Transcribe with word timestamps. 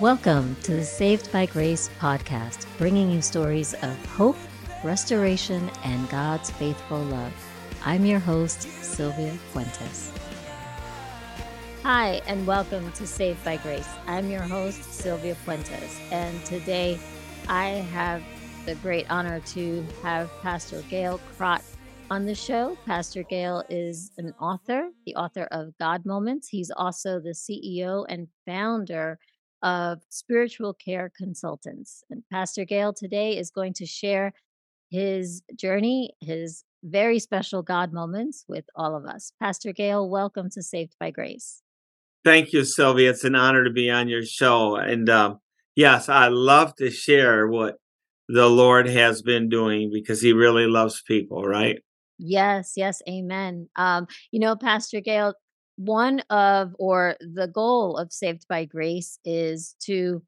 Welcome 0.00 0.56
to 0.64 0.74
the 0.74 0.84
Saved 0.84 1.30
by 1.30 1.46
Grace 1.46 1.88
podcast, 2.00 2.66
bringing 2.78 3.12
you 3.12 3.22
stories 3.22 3.74
of 3.74 4.06
hope, 4.06 4.36
restoration, 4.82 5.70
and 5.84 6.10
God's 6.10 6.50
faithful 6.50 6.98
love. 6.98 7.32
I'm 7.84 8.04
your 8.04 8.18
host, 8.18 8.62
Sylvia 8.62 9.30
Fuentes. 9.52 10.10
Hi, 11.84 12.20
and 12.26 12.44
welcome 12.44 12.90
to 12.90 13.06
Saved 13.06 13.44
by 13.44 13.56
Grace. 13.58 13.88
I'm 14.08 14.28
your 14.28 14.42
host, 14.42 14.82
Sylvia 14.82 15.36
Fuentes, 15.36 16.00
and 16.10 16.44
today 16.44 16.98
I 17.48 17.66
have 17.92 18.20
the 18.66 18.74
great 18.74 19.08
honor 19.10 19.38
to 19.38 19.86
have 20.02 20.28
Pastor 20.42 20.82
Gale 20.90 21.20
Kragt 21.38 21.76
on 22.10 22.26
the 22.26 22.34
show. 22.34 22.76
Pastor 22.84 23.22
Gale 23.22 23.62
is 23.70 24.10
an 24.18 24.34
author, 24.40 24.88
the 25.06 25.14
author 25.14 25.44
of 25.52 25.72
God 25.78 26.04
Moments. 26.04 26.48
He's 26.48 26.72
also 26.76 27.20
the 27.20 27.30
CEO 27.30 28.04
and 28.08 28.26
founder 28.44 29.20
of 29.62 30.00
Spiritual 30.08 30.74
Care 30.74 31.10
Consultants. 31.16 32.04
And 32.10 32.22
Pastor 32.30 32.64
Gale 32.64 32.92
today 32.92 33.36
is 33.36 33.50
going 33.50 33.74
to 33.74 33.86
share 33.86 34.32
his 34.90 35.42
journey, 35.56 36.10
his 36.20 36.64
very 36.82 37.18
special 37.18 37.62
God 37.62 37.92
moments 37.92 38.44
with 38.48 38.66
all 38.76 38.94
of 38.94 39.06
us. 39.06 39.32
Pastor 39.40 39.72
Gale, 39.72 40.08
welcome 40.08 40.50
to 40.50 40.62
Saved 40.62 40.94
by 41.00 41.10
Grace. 41.10 41.62
Thank 42.24 42.52
you, 42.52 42.64
Sylvia. 42.64 43.10
It's 43.10 43.24
an 43.24 43.34
honor 43.34 43.64
to 43.64 43.70
be 43.70 43.90
on 43.90 44.08
your 44.08 44.24
show. 44.24 44.76
And 44.76 45.08
um, 45.10 45.40
yes, 45.74 46.08
I 46.08 46.28
love 46.28 46.74
to 46.76 46.90
share 46.90 47.48
what 47.48 47.76
the 48.28 48.48
Lord 48.48 48.88
has 48.88 49.22
been 49.22 49.48
doing 49.48 49.90
because 49.92 50.22
he 50.22 50.32
really 50.32 50.66
loves 50.66 51.02
people, 51.02 51.42
right? 51.44 51.80
Yes, 52.18 52.74
yes, 52.76 53.02
amen. 53.08 53.68
Um, 53.76 54.06
you 54.30 54.40
know, 54.40 54.56
Pastor 54.56 55.00
Gale, 55.00 55.34
one 55.76 56.20
of 56.30 56.74
or 56.78 57.16
the 57.20 57.48
goal 57.48 57.96
of 57.96 58.12
saved 58.12 58.46
by 58.48 58.64
grace 58.64 59.18
is 59.24 59.74
to 59.80 60.22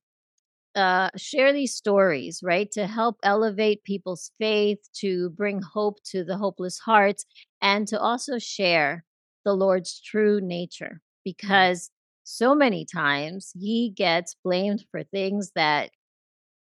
uh, 0.75 1.09
share 1.17 1.53
these 1.53 1.75
stories 1.75 2.41
right 2.43 2.71
to 2.71 2.87
help 2.87 3.17
elevate 3.23 3.83
people's 3.85 4.31
faith 4.39 4.79
to 4.93 5.31
bring 5.31 5.63
hope 5.63 6.03
to 6.05 6.23
the 6.23 6.37
hopeless 6.37 6.79
hearts 6.79 7.25
and 7.63 7.89
to 7.89 7.99
also 7.99 8.39
share 8.39 9.05
the 9.45 9.55
lord's 9.55 10.01
true 10.01 10.41
nature 10.43 11.01
mm. 11.01 11.25
because 11.25 11.91
so 12.25 12.55
many 12.55 12.85
times 12.85 13.53
he 13.59 13.91
gets 13.97 14.37
blamed 14.45 14.85
for 14.91 15.03
things 15.05 15.53
that 15.55 15.91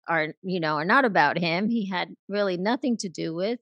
are 0.09 0.34
you 0.42 0.59
know 0.59 0.75
are 0.75 0.84
not 0.84 1.05
about 1.05 1.39
him 1.39 1.69
he 1.69 1.89
had 1.89 2.09
really 2.28 2.56
nothing 2.56 2.97
to 2.97 3.09
do 3.09 3.33
with 3.33 3.61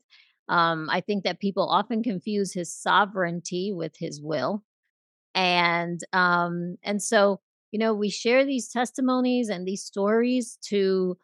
um, 0.48 0.88
i 0.90 1.00
think 1.00 1.24
that 1.24 1.40
people 1.40 1.68
often 1.68 2.02
confuse 2.02 2.54
his 2.54 2.72
sovereignty 2.72 3.70
with 3.70 3.92
his 3.98 4.22
will 4.22 4.62
and 5.38 6.00
um 6.12 6.76
and 6.82 7.00
so 7.00 7.40
you 7.70 7.78
know 7.78 7.94
we 7.94 8.10
share 8.10 8.44
these 8.44 8.68
testimonies 8.68 9.48
and 9.48 9.66
these 9.66 9.84
stories 9.84 10.58
to 10.62 11.16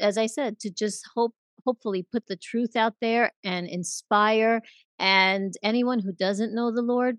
as 0.00 0.18
i 0.18 0.26
said 0.26 0.58
to 0.58 0.68
just 0.70 1.08
hope 1.14 1.34
hopefully 1.64 2.04
put 2.12 2.26
the 2.26 2.36
truth 2.36 2.74
out 2.74 2.94
there 3.00 3.30
and 3.44 3.68
inspire 3.68 4.60
and 4.98 5.54
anyone 5.62 6.00
who 6.00 6.12
doesn't 6.12 6.54
know 6.54 6.72
the 6.72 6.82
lord 6.82 7.18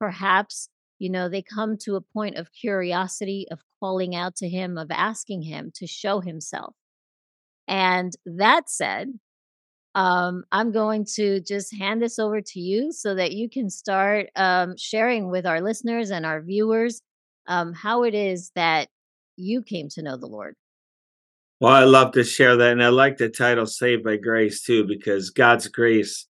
perhaps 0.00 0.68
you 0.98 1.08
know 1.08 1.28
they 1.28 1.42
come 1.42 1.76
to 1.76 1.94
a 1.94 2.00
point 2.00 2.36
of 2.36 2.52
curiosity 2.52 3.46
of 3.52 3.60
calling 3.84 4.16
out 4.16 4.34
to 4.34 4.48
him 4.48 4.76
of 4.78 4.90
asking 4.90 5.42
him 5.42 5.70
to 5.74 5.86
show 5.86 6.20
himself. 6.20 6.74
And 7.68 8.12
that 8.24 8.70
said 8.70 9.08
um, 9.94 10.44
I'm 10.50 10.72
going 10.72 11.06
to 11.14 11.40
just 11.40 11.74
hand 11.74 12.02
this 12.02 12.18
over 12.18 12.40
to 12.40 12.60
you 12.60 12.92
so 12.92 13.14
that 13.14 13.32
you 13.32 13.48
can 13.48 13.70
start 13.70 14.28
um, 14.34 14.76
sharing 14.76 15.30
with 15.30 15.46
our 15.46 15.60
listeners 15.60 16.10
and 16.10 16.26
our 16.26 16.40
viewers 16.42 17.00
um, 17.46 17.72
how 17.72 18.02
it 18.02 18.14
is 18.14 18.50
that 18.54 18.88
you 19.36 19.62
came 19.62 19.88
to 19.90 20.02
know 20.02 20.16
the 20.16 20.26
Lord. 20.26 20.56
Well, 21.60 21.72
I 21.72 21.84
love 21.84 22.12
to 22.12 22.24
share 22.24 22.56
that. 22.56 22.72
And 22.72 22.82
I 22.82 22.88
like 22.88 23.16
the 23.16 23.28
title 23.28 23.66
Saved 23.66 24.02
by 24.02 24.16
Grace 24.16 24.62
too, 24.62 24.84
because 24.84 25.30
God's 25.30 25.68
grace. 25.68 26.26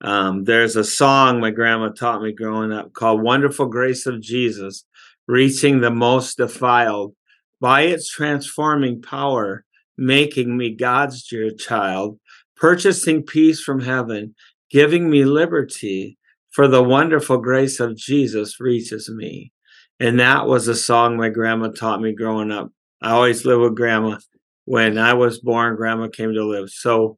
Um, 0.00 0.44
there's 0.44 0.76
a 0.76 0.84
song 0.84 1.40
my 1.40 1.50
grandma 1.50 1.88
taught 1.88 2.22
me 2.22 2.32
growing 2.32 2.70
up 2.72 2.92
called 2.92 3.20
Wonderful 3.20 3.66
Grace 3.66 4.06
of 4.06 4.20
Jesus, 4.20 4.84
reaching 5.26 5.80
the 5.80 5.90
most 5.90 6.36
defiled 6.36 7.16
by 7.60 7.82
its 7.82 8.08
transforming 8.08 9.02
power, 9.02 9.64
making 9.96 10.56
me 10.56 10.70
God's 10.70 11.26
dear 11.26 11.50
child 11.50 12.20
purchasing 12.58 13.22
peace 13.22 13.60
from 13.60 13.80
heaven, 13.80 14.34
giving 14.70 15.08
me 15.08 15.24
liberty, 15.24 16.18
for 16.50 16.68
the 16.68 16.82
wonderful 16.82 17.38
grace 17.38 17.80
of 17.80 17.96
Jesus 17.96 18.60
reaches 18.60 19.08
me. 19.08 19.52
And 20.00 20.18
that 20.20 20.46
was 20.46 20.68
a 20.68 20.74
song 20.74 21.16
my 21.16 21.28
grandma 21.28 21.68
taught 21.68 22.00
me 22.00 22.12
growing 22.12 22.50
up. 22.50 22.70
I 23.00 23.12
always 23.12 23.44
lived 23.44 23.62
with 23.62 23.76
grandma. 23.76 24.18
When 24.64 24.98
I 24.98 25.14
was 25.14 25.40
born, 25.40 25.76
grandma 25.76 26.08
came 26.08 26.34
to 26.34 26.44
live. 26.44 26.68
So 26.70 27.16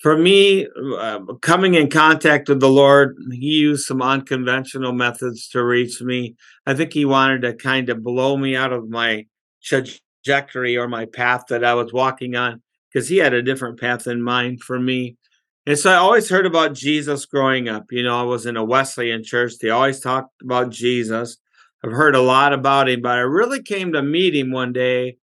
for 0.00 0.16
me, 0.16 0.66
uh, 0.98 1.20
coming 1.40 1.74
in 1.74 1.88
contact 1.88 2.48
with 2.48 2.60
the 2.60 2.68
Lord, 2.68 3.16
he 3.32 3.46
used 3.46 3.86
some 3.86 4.02
unconventional 4.02 4.92
methods 4.92 5.48
to 5.48 5.64
reach 5.64 6.00
me. 6.02 6.36
I 6.66 6.74
think 6.74 6.92
he 6.92 7.04
wanted 7.04 7.42
to 7.42 7.54
kind 7.54 7.88
of 7.88 8.02
blow 8.02 8.36
me 8.36 8.54
out 8.54 8.72
of 8.72 8.88
my 8.88 9.26
trajectory 9.62 10.76
or 10.76 10.88
my 10.88 11.06
path 11.06 11.44
that 11.48 11.64
I 11.64 11.74
was 11.74 11.92
walking 11.92 12.36
on 12.36 12.62
because 12.94 13.08
he 13.08 13.16
had 13.16 13.34
a 13.34 13.42
different 13.42 13.80
path 13.80 14.06
in 14.06 14.22
mind 14.22 14.62
for 14.62 14.78
me. 14.78 15.16
And 15.66 15.78
so 15.78 15.90
I 15.90 15.96
always 15.96 16.28
heard 16.28 16.46
about 16.46 16.74
Jesus 16.74 17.26
growing 17.26 17.68
up. 17.68 17.86
You 17.90 18.04
know, 18.04 18.18
I 18.18 18.22
was 18.22 18.46
in 18.46 18.56
a 18.56 18.64
Wesleyan 18.64 19.24
church. 19.24 19.54
They 19.58 19.70
always 19.70 19.98
talked 19.98 20.30
about 20.42 20.70
Jesus. 20.70 21.38
I've 21.82 21.92
heard 21.92 22.14
a 22.14 22.22
lot 22.22 22.52
about 22.52 22.88
him, 22.88 23.02
but 23.02 23.12
I 23.12 23.20
really 23.20 23.62
came 23.62 23.92
to 23.92 24.02
meet 24.02 24.34
him 24.36 24.52
one 24.52 24.72
day. 24.72 25.16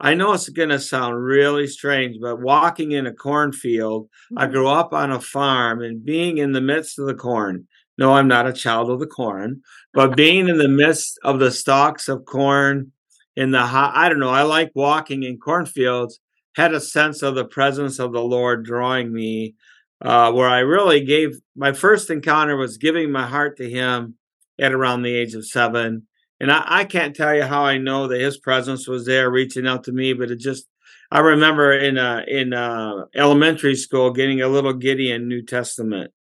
I 0.00 0.14
know 0.14 0.32
it's 0.32 0.48
going 0.48 0.68
to 0.68 0.78
sound 0.78 1.22
really 1.22 1.66
strange, 1.66 2.18
but 2.20 2.40
walking 2.40 2.92
in 2.92 3.06
a 3.06 3.12
cornfield, 3.12 4.04
mm-hmm. 4.04 4.38
I 4.38 4.46
grew 4.46 4.68
up 4.68 4.92
on 4.92 5.10
a 5.10 5.20
farm 5.20 5.82
and 5.82 6.04
being 6.04 6.38
in 6.38 6.52
the 6.52 6.60
midst 6.60 6.98
of 6.98 7.06
the 7.06 7.14
corn. 7.14 7.66
No, 7.98 8.14
I'm 8.14 8.28
not 8.28 8.46
a 8.46 8.52
child 8.52 8.90
of 8.90 9.00
the 9.00 9.06
corn, 9.06 9.62
but 9.92 10.16
being 10.16 10.48
in 10.48 10.58
the 10.58 10.68
midst 10.68 11.18
of 11.24 11.40
the 11.40 11.50
stalks 11.50 12.08
of 12.08 12.24
corn 12.24 12.92
in 13.36 13.50
the 13.50 13.66
hot, 13.66 13.92
I 13.96 14.08
don't 14.08 14.20
know, 14.20 14.30
I 14.30 14.42
like 14.42 14.70
walking 14.74 15.24
in 15.24 15.38
cornfields 15.38 16.20
had 16.56 16.74
a 16.74 16.80
sense 16.80 17.22
of 17.22 17.34
the 17.34 17.44
presence 17.44 17.98
of 17.98 18.12
the 18.12 18.22
Lord 18.22 18.64
drawing 18.64 19.12
me, 19.12 19.54
uh, 20.02 20.32
where 20.32 20.48
I 20.48 20.60
really 20.60 21.04
gave 21.04 21.38
my 21.56 21.72
first 21.72 22.10
encounter 22.10 22.56
was 22.56 22.78
giving 22.78 23.10
my 23.10 23.26
heart 23.26 23.56
to 23.58 23.68
Him 23.68 24.14
at 24.58 24.72
around 24.72 25.02
the 25.02 25.14
age 25.14 25.34
of 25.34 25.46
seven. 25.46 26.06
And 26.40 26.52
I, 26.52 26.62
I 26.66 26.84
can't 26.84 27.16
tell 27.16 27.34
you 27.34 27.42
how 27.42 27.64
I 27.64 27.78
know 27.78 28.08
that 28.08 28.20
His 28.20 28.38
presence 28.38 28.88
was 28.88 29.06
there, 29.06 29.30
reaching 29.30 29.66
out 29.66 29.84
to 29.84 29.92
me, 29.92 30.12
but 30.12 30.30
it 30.30 30.38
just 30.38 30.66
I 31.10 31.20
remember 31.20 31.72
in 31.72 31.96
uh, 31.96 32.22
in 32.26 32.52
uh, 32.52 33.06
elementary 33.14 33.76
school 33.76 34.12
getting 34.12 34.42
a 34.42 34.48
little 34.48 34.74
Gideon 34.74 35.26
New 35.26 35.42
Testament 35.42 36.12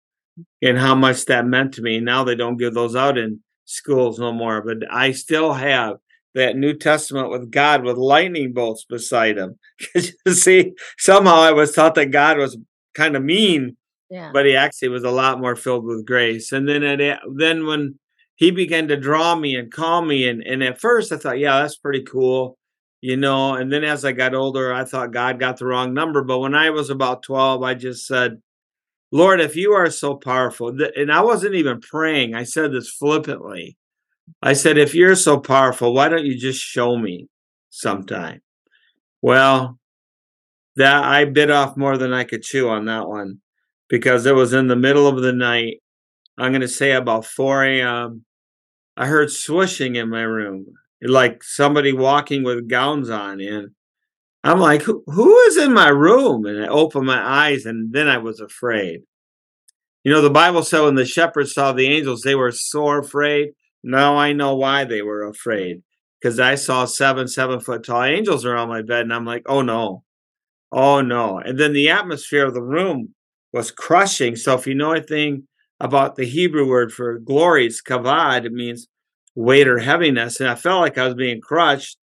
and 0.62 0.78
how 0.78 0.94
much 0.94 1.24
that 1.26 1.46
meant 1.46 1.74
to 1.74 1.82
me. 1.82 1.98
Now 1.98 2.24
they 2.24 2.36
don't 2.36 2.56
give 2.56 2.74
those 2.74 2.94
out 2.94 3.18
in 3.18 3.40
schools 3.64 4.18
no 4.18 4.32
more, 4.32 4.62
but 4.62 4.78
I 4.90 5.12
still 5.12 5.52
have 5.54 5.96
that 6.36 6.54
New 6.54 6.74
Testament 6.74 7.30
with 7.30 7.50
God 7.50 7.82
with 7.82 7.96
lightning 7.96 8.52
bolts 8.52 8.84
beside 8.84 9.38
him. 9.38 9.58
Because 9.78 10.12
you 10.26 10.34
see, 10.34 10.74
somehow 10.98 11.36
I 11.36 11.52
was 11.52 11.72
taught 11.72 11.94
that 11.94 12.10
God 12.10 12.36
was 12.36 12.58
kind 12.94 13.16
of 13.16 13.24
mean, 13.24 13.76
yeah. 14.10 14.30
but 14.32 14.44
he 14.44 14.54
actually 14.54 14.88
was 14.88 15.02
a 15.02 15.10
lot 15.10 15.40
more 15.40 15.56
filled 15.56 15.86
with 15.86 16.06
grace. 16.06 16.52
And 16.52 16.68
then 16.68 16.82
it, 16.82 17.18
then 17.36 17.66
when 17.66 17.98
he 18.34 18.50
began 18.50 18.86
to 18.88 18.98
draw 18.98 19.34
me 19.34 19.56
and 19.56 19.72
call 19.72 20.02
me, 20.02 20.28
and, 20.28 20.42
and 20.42 20.62
at 20.62 20.78
first 20.78 21.10
I 21.10 21.16
thought, 21.16 21.38
yeah, 21.38 21.62
that's 21.62 21.78
pretty 21.78 22.02
cool, 22.02 22.58
you 23.00 23.16
know. 23.16 23.54
And 23.54 23.72
then 23.72 23.82
as 23.82 24.04
I 24.04 24.12
got 24.12 24.34
older, 24.34 24.74
I 24.74 24.84
thought 24.84 25.12
God 25.12 25.40
got 25.40 25.56
the 25.58 25.64
wrong 25.64 25.94
number. 25.94 26.22
But 26.22 26.40
when 26.40 26.54
I 26.54 26.68
was 26.68 26.90
about 26.90 27.22
12, 27.22 27.62
I 27.62 27.72
just 27.72 28.06
said, 28.06 28.42
Lord, 29.10 29.40
if 29.40 29.56
you 29.56 29.72
are 29.72 29.90
so 29.90 30.16
powerful, 30.16 30.76
and 30.96 31.10
I 31.10 31.22
wasn't 31.22 31.54
even 31.54 31.80
praying, 31.80 32.34
I 32.34 32.42
said 32.42 32.72
this 32.72 32.90
flippantly. 32.90 33.78
I 34.42 34.52
said, 34.52 34.78
if 34.78 34.94
you're 34.94 35.14
so 35.14 35.38
powerful, 35.38 35.94
why 35.94 36.08
don't 36.08 36.24
you 36.24 36.36
just 36.36 36.60
show 36.60 36.96
me 36.96 37.28
sometime? 37.70 38.40
Well, 39.22 39.78
that 40.76 41.04
I 41.04 41.24
bit 41.24 41.50
off 41.50 41.76
more 41.76 41.96
than 41.96 42.12
I 42.12 42.24
could 42.24 42.42
chew 42.42 42.68
on 42.68 42.84
that 42.84 43.08
one 43.08 43.40
because 43.88 44.26
it 44.26 44.34
was 44.34 44.52
in 44.52 44.68
the 44.68 44.76
middle 44.76 45.06
of 45.06 45.22
the 45.22 45.32
night. 45.32 45.78
I'm 46.38 46.52
going 46.52 46.60
to 46.60 46.68
say 46.68 46.92
about 46.92 47.24
4 47.24 47.64
a.m. 47.64 48.24
I 48.96 49.06
heard 49.06 49.30
swishing 49.30 49.96
in 49.96 50.10
my 50.10 50.22
room, 50.22 50.66
like 51.02 51.42
somebody 51.42 51.92
walking 51.92 52.42
with 52.44 52.68
gowns 52.68 53.08
on. 53.08 53.40
And 53.40 53.70
I'm 54.44 54.60
like, 54.60 54.82
who, 54.82 55.02
who 55.06 55.36
is 55.40 55.56
in 55.56 55.72
my 55.72 55.88
room? 55.88 56.44
And 56.44 56.62
I 56.62 56.68
opened 56.68 57.06
my 57.06 57.20
eyes 57.20 57.64
and 57.64 57.92
then 57.92 58.08
I 58.08 58.18
was 58.18 58.40
afraid. 58.40 59.00
You 60.04 60.12
know, 60.12 60.20
the 60.20 60.30
Bible 60.30 60.62
said 60.62 60.82
when 60.82 60.94
the 60.94 61.04
shepherds 61.04 61.52
saw 61.52 61.72
the 61.72 61.88
angels, 61.88 62.22
they 62.22 62.34
were 62.34 62.52
sore 62.52 63.00
afraid. 63.00 63.50
Now 63.88 64.16
I 64.16 64.32
know 64.32 64.56
why 64.56 64.82
they 64.82 65.00
were 65.00 65.28
afraid 65.28 65.80
because 66.20 66.40
I 66.40 66.56
saw 66.56 66.86
seven, 66.86 67.28
seven 67.28 67.60
foot 67.60 67.84
tall 67.84 68.02
angels 68.02 68.44
around 68.44 68.68
my 68.68 68.82
bed, 68.82 69.02
and 69.02 69.14
I'm 69.14 69.24
like, 69.24 69.44
oh 69.46 69.62
no, 69.62 70.02
oh 70.72 71.02
no. 71.02 71.38
And 71.38 71.56
then 71.56 71.72
the 71.72 71.90
atmosphere 71.90 72.44
of 72.44 72.54
the 72.54 72.64
room 72.64 73.14
was 73.52 73.70
crushing. 73.70 74.34
So 74.34 74.54
if 74.54 74.66
you 74.66 74.74
know 74.74 74.90
anything 74.90 75.46
about 75.78 76.16
the 76.16 76.24
Hebrew 76.24 76.68
word 76.68 76.92
for 76.92 77.20
glory, 77.20 77.66
it's 77.66 77.80
kavod, 77.80 78.44
it 78.44 78.52
means 78.52 78.88
weight 79.36 79.68
or 79.68 79.78
heaviness. 79.78 80.40
And 80.40 80.48
I 80.50 80.56
felt 80.56 80.80
like 80.80 80.98
I 80.98 81.06
was 81.06 81.14
being 81.14 81.40
crushed. 81.40 81.96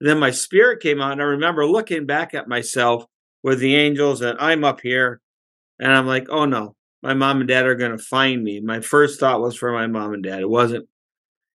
And 0.00 0.08
then 0.08 0.20
my 0.20 0.30
spirit 0.30 0.80
came 0.80 1.00
out, 1.00 1.12
and 1.12 1.20
I 1.20 1.24
remember 1.24 1.66
looking 1.66 2.06
back 2.06 2.32
at 2.32 2.46
myself 2.46 3.06
with 3.42 3.58
the 3.58 3.74
angels, 3.74 4.20
and 4.22 4.38
I'm 4.38 4.62
up 4.62 4.82
here, 4.82 5.20
and 5.80 5.90
I'm 5.90 6.06
like, 6.06 6.28
oh 6.30 6.44
no, 6.44 6.76
my 7.02 7.14
mom 7.14 7.40
and 7.40 7.48
dad 7.48 7.66
are 7.66 7.74
going 7.74 7.90
to 7.90 7.98
find 7.98 8.44
me. 8.44 8.60
My 8.60 8.80
first 8.80 9.18
thought 9.18 9.40
was 9.40 9.56
for 9.56 9.72
my 9.72 9.88
mom 9.88 10.14
and 10.14 10.22
dad. 10.22 10.38
It 10.38 10.48
wasn't. 10.48 10.86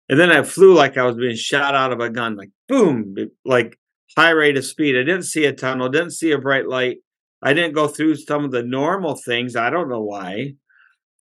And 0.09 0.19
then 0.19 0.31
I 0.31 0.43
flew 0.43 0.73
like 0.73 0.97
I 0.97 1.03
was 1.03 1.15
being 1.15 1.35
shot 1.35 1.75
out 1.75 1.91
of 1.91 1.99
a 1.99 2.09
gun, 2.09 2.35
like 2.35 2.49
boom, 2.67 3.15
like 3.43 3.77
high 4.15 4.29
rate 4.29 4.57
of 4.57 4.65
speed. 4.65 4.95
I 4.95 5.03
didn't 5.03 5.23
see 5.23 5.45
a 5.45 5.53
tunnel, 5.53 5.89
didn't 5.89 6.11
see 6.11 6.31
a 6.31 6.37
bright 6.37 6.67
light. 6.67 6.97
I 7.41 7.53
didn't 7.53 7.75
go 7.75 7.87
through 7.87 8.15
some 8.15 8.45
of 8.45 8.51
the 8.51 8.63
normal 8.63 9.15
things. 9.15 9.55
I 9.55 9.69
don't 9.69 9.89
know 9.89 10.01
why. 10.01 10.55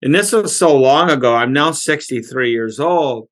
And 0.02 0.14
this 0.14 0.32
was 0.32 0.56
so 0.56 0.76
long 0.76 1.10
ago. 1.10 1.34
I'm 1.34 1.52
now 1.52 1.72
63 1.72 2.50
years 2.50 2.78
old. 2.78 3.28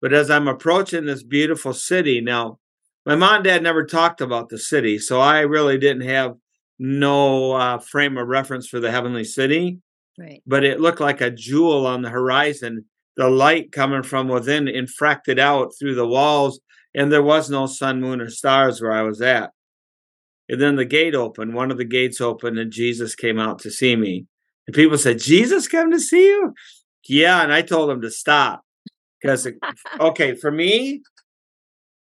But 0.00 0.12
as 0.12 0.30
I'm 0.30 0.48
approaching 0.48 1.04
this 1.04 1.22
beautiful 1.22 1.72
city, 1.72 2.20
now 2.20 2.58
my 3.04 3.16
mom 3.16 3.36
and 3.36 3.44
dad 3.44 3.62
never 3.62 3.84
talked 3.84 4.20
about 4.20 4.48
the 4.48 4.58
city. 4.58 4.98
So 4.98 5.20
I 5.20 5.40
really 5.40 5.78
didn't 5.78 6.08
have 6.08 6.34
no 6.78 7.52
uh, 7.52 7.78
frame 7.78 8.16
of 8.16 8.28
reference 8.28 8.68
for 8.68 8.80
the 8.80 8.90
heavenly 8.90 9.24
city. 9.24 9.80
Right. 10.18 10.42
But 10.46 10.64
it 10.64 10.80
looked 10.80 11.00
like 11.00 11.20
a 11.20 11.30
jewel 11.30 11.86
on 11.86 12.02
the 12.02 12.10
horizon. 12.10 12.84
The 13.16 13.28
light 13.28 13.72
coming 13.72 14.02
from 14.02 14.28
within 14.28 14.66
infracted 14.66 15.38
out 15.38 15.72
through 15.78 15.94
the 15.94 16.06
walls, 16.06 16.60
and 16.94 17.12
there 17.12 17.22
was 17.22 17.50
no 17.50 17.66
sun, 17.66 18.00
moon, 18.00 18.20
or 18.20 18.30
stars 18.30 18.80
where 18.80 18.92
I 18.92 19.02
was 19.02 19.20
at. 19.20 19.50
And 20.48 20.60
then 20.60 20.76
the 20.76 20.84
gate 20.84 21.14
opened, 21.14 21.54
one 21.54 21.70
of 21.70 21.78
the 21.78 21.84
gates 21.84 22.20
opened, 22.20 22.58
and 22.58 22.72
Jesus 22.72 23.14
came 23.14 23.38
out 23.38 23.58
to 23.60 23.70
see 23.70 23.96
me. 23.96 24.26
And 24.66 24.74
people 24.76 24.98
said, 24.98 25.18
Jesus 25.18 25.68
come 25.68 25.90
to 25.90 26.00
see 26.00 26.26
you? 26.26 26.54
Yeah. 27.08 27.42
And 27.42 27.52
I 27.52 27.62
told 27.62 27.90
him 27.90 28.00
to 28.02 28.10
stop. 28.10 28.62
Because, 29.20 29.48
okay, 30.00 30.34
for 30.34 30.50
me, 30.50 31.02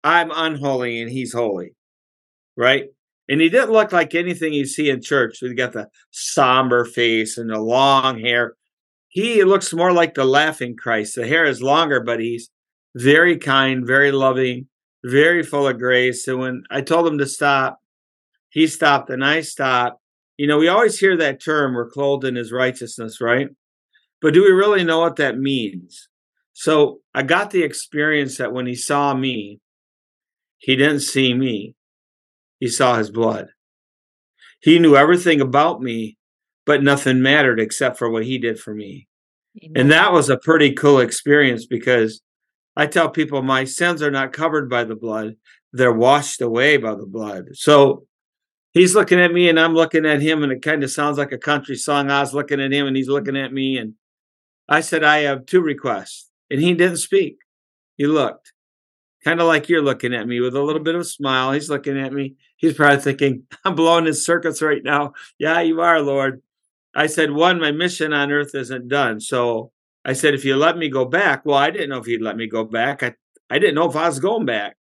I'm 0.03 0.31
unholy 0.35 1.01
and 1.01 1.11
he's 1.11 1.33
holy. 1.33 1.75
Right? 2.57 2.87
And 3.29 3.41
he 3.41 3.49
didn't 3.49 3.73
look 3.73 3.93
like 3.93 4.15
anything 4.15 4.53
you 4.53 4.67
see 4.67 4.91
in 4.91 5.03
church. 5.03 5.39
He 5.41 5.55
got 5.55 5.73
the 5.73 5.89
somber 6.11 6.85
face 6.85 7.39
and 7.39 7.51
the 7.51 7.61
long 7.61 8.21
hair. 8.21 8.55
He 9.15 9.45
looks 9.45 9.73
more 9.73 9.93
like 9.93 10.15
the 10.15 10.25
laughing 10.25 10.75
Christ. 10.77 11.15
The 11.15 11.27
hair 11.27 11.45
is 11.45 11.63
longer, 11.63 12.01
but 12.01 12.19
he's 12.19 12.51
very 12.97 13.39
kind, 13.39 13.87
very 13.87 14.11
loving, 14.11 14.67
very 15.05 15.45
full 15.45 15.69
of 15.69 15.79
grace. 15.79 16.27
And 16.27 16.41
when 16.41 16.65
I 16.69 16.81
told 16.81 17.07
him 17.07 17.19
to 17.19 17.27
stop, 17.27 17.79
he 18.51 18.67
stopped 18.67 19.11
and 19.11 19.25
I 19.25 19.43
stopped. 19.43 20.01
You 20.37 20.49
know, 20.49 20.59
we 20.59 20.67
always 20.67 20.99
hear 20.99 21.17
that 21.17 21.41
term, 21.41 21.75
we're 21.75 21.89
clothed 21.89 22.25
in 22.25 22.35
his 22.35 22.51
righteousness, 22.51 23.21
right? 23.21 23.49
But 24.21 24.35
do 24.35 24.43
we 24.43 24.51
really 24.51 24.83
know 24.83 24.99
what 24.99 25.17
that 25.17 25.39
means? 25.39 26.09
So 26.53 26.99
I 27.15 27.23
got 27.23 27.53
the 27.53 27.63
experience 27.63 28.39
that 28.39 28.53
when 28.53 28.67
he 28.67 28.75
saw 28.75 29.15
me, 29.15 29.61
he 30.59 30.75
didn't 30.75 31.01
see 31.01 31.35
me 31.35 31.77
he 32.65 32.69
saw 32.69 32.97
his 32.97 33.11
blood. 33.11 33.49
He 34.63 34.79
knew 34.79 34.97
everything 34.97 35.43
about 35.43 35.83
me, 35.83 36.17
but 36.67 36.83
nothing 36.83 37.23
mattered 37.23 37.61
except 37.61 37.99
for 37.99 38.11
what 38.11 38.25
he 38.25 38.39
did 38.39 38.59
for 38.59 38.75
me. 38.75 39.09
Amen. 39.63 39.83
And 39.83 39.91
that 39.93 40.13
was 40.13 40.31
a 40.31 40.39
pretty 40.39 40.73
cool 40.73 40.99
experience 40.99 41.67
because 41.67 42.21
I 42.77 42.87
tell 42.87 43.09
people 43.09 43.43
my 43.43 43.65
sins 43.65 44.03
are 44.03 44.11
not 44.11 44.33
covered 44.33 44.69
by 44.69 44.85
the 44.85 44.97
blood, 44.97 45.37
they're 45.73 45.93
washed 45.93 46.41
away 46.41 46.77
by 46.77 46.95
the 46.95 47.07
blood. 47.07 47.51
So 47.53 48.07
he's 48.73 48.95
looking 48.95 49.21
at 49.21 49.33
me 49.33 49.49
and 49.49 49.59
I'm 49.59 49.75
looking 49.75 50.07
at 50.07 50.21
him, 50.21 50.43
and 50.43 50.53
it 50.53 50.63
kind 50.63 50.83
of 50.83 50.91
sounds 50.91 51.19
like 51.19 51.33
a 51.33 51.39
country 51.39 51.77
song. 51.77 52.11
I 52.11 52.21
was 52.21 52.35
looking 52.35 52.61
at 52.61 52.73
him 52.73 52.87
and 52.87 52.97
he's 52.97 53.09
looking 53.09 53.37
at 53.37 53.53
me. 53.53 53.79
And 53.79 53.95
I 54.69 54.81
said, 54.81 55.05
I 55.05 55.21
have 55.21 55.47
two 55.47 55.61
requests. 55.61 56.31
And 56.51 56.61
he 56.61 56.75
didn't 56.75 56.99
speak. 56.99 57.39
He 57.97 58.07
looked 58.07 58.53
kind 59.25 59.41
of 59.41 59.47
like 59.47 59.69
you're 59.69 59.83
looking 59.83 60.15
at 60.15 60.29
me 60.29 60.41
with 60.41 60.55
a 60.55 60.63
little 60.63 60.83
bit 60.83 60.95
of 60.95 61.01
a 61.01 61.05
smile. 61.05 61.53
He's 61.53 61.71
looking 61.71 61.99
at 61.99 62.13
me. 62.13 62.35
He's 62.57 62.75
probably 62.75 63.01
thinking, 63.01 63.45
I'm 63.65 63.75
blowing 63.75 64.05
his 64.05 64.25
circuits 64.25 64.61
right 64.61 64.83
now. 64.85 65.15
Yeah, 65.39 65.61
you 65.61 65.81
are, 65.81 66.01
Lord. 66.01 66.43
I 66.95 67.07
said, 67.07 67.31
one, 67.33 67.61
my 67.61 67.73
mission 67.73 68.13
on 68.13 68.31
earth 68.31 68.55
isn't 68.55 68.89
done. 68.89 69.21
So 69.21 69.73
I 70.05 70.13
said, 70.13 70.35
if 70.35 70.45
you 70.45 70.57
let 70.57 70.79
me 70.79 70.89
go 70.89 71.05
back, 71.05 71.45
well, 71.45 71.57
I 71.57 71.71
didn't 71.71 71.91
know 71.91 71.99
if 71.99 72.07
you'd 72.07 72.23
let 72.23 72.37
me 72.37 72.47
go 72.47 72.65
back. 72.65 73.03
I, 73.03 73.15
I 73.51 73.59
didn't 73.59 73.75
know 73.75 73.89
if 73.89 73.97
I 73.97 74.07
was 74.07 74.21
going 74.21 74.47
back. 74.47 74.77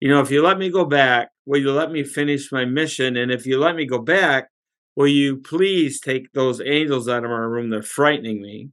You 0.00 0.08
know, 0.08 0.20
if 0.20 0.30
you 0.30 0.42
let 0.42 0.58
me 0.58 0.70
go 0.70 0.84
back, 0.84 1.30
will 1.44 1.60
you 1.60 1.72
let 1.72 1.90
me 1.90 2.02
finish 2.04 2.50
my 2.50 2.64
mission? 2.64 3.16
And 3.16 3.30
if 3.30 3.46
you 3.46 3.58
let 3.58 3.76
me 3.76 3.84
go 3.84 3.98
back, 3.98 4.48
will 4.96 5.08
you 5.08 5.36
please 5.38 6.00
take 6.00 6.32
those 6.32 6.60
angels 6.60 7.08
out 7.08 7.24
of 7.24 7.30
my 7.30 7.36
room? 7.36 7.68
They're 7.68 7.82
frightening 7.82 8.40
me. 8.40 8.70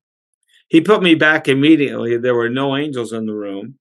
He 0.70 0.82
put 0.82 1.02
me 1.04 1.16
back 1.16 1.48
immediately. 1.48 2.18
There 2.18 2.36
were 2.36 2.50
no 2.50 2.78
angels 2.78 3.14
in 3.14 3.26
the 3.26 3.34
room. 3.34 3.78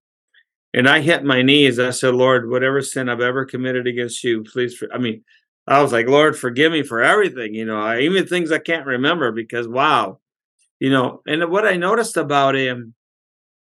And 0.75 0.89
I 0.89 1.01
hit 1.01 1.25
my 1.25 1.43
knees. 1.43 1.79
I 1.79 1.91
said, 1.91 2.15
Lord, 2.15 2.51
whatever 2.51 2.83
sin 2.83 3.09
I've 3.09 3.21
ever 3.21 3.45
committed 3.45 3.87
against 3.87 4.23
you, 4.23 4.45
please. 4.45 4.83
I 4.93 4.99
mean, 4.99 5.25
I 5.67 5.83
was 5.83 5.93
like, 5.93 6.07
Lord, 6.07 6.39
forgive 6.39 6.73
me 6.73 6.83
for 6.83 7.03
everything. 7.03 7.55
You 7.55 7.65
know, 7.65 7.81
I, 7.81 8.01
even 8.01 8.27
things 8.27 8.53
I 8.53 8.59
can't 8.59 8.87
remember 8.87 9.33
because 9.33 9.67
wow, 9.67 10.21
you 10.79 10.91
know. 10.91 11.23
And 11.27 11.51
what 11.51 11.67
I 11.67 11.77
noticed 11.77 12.17
about 12.17 12.55
him 12.55 12.95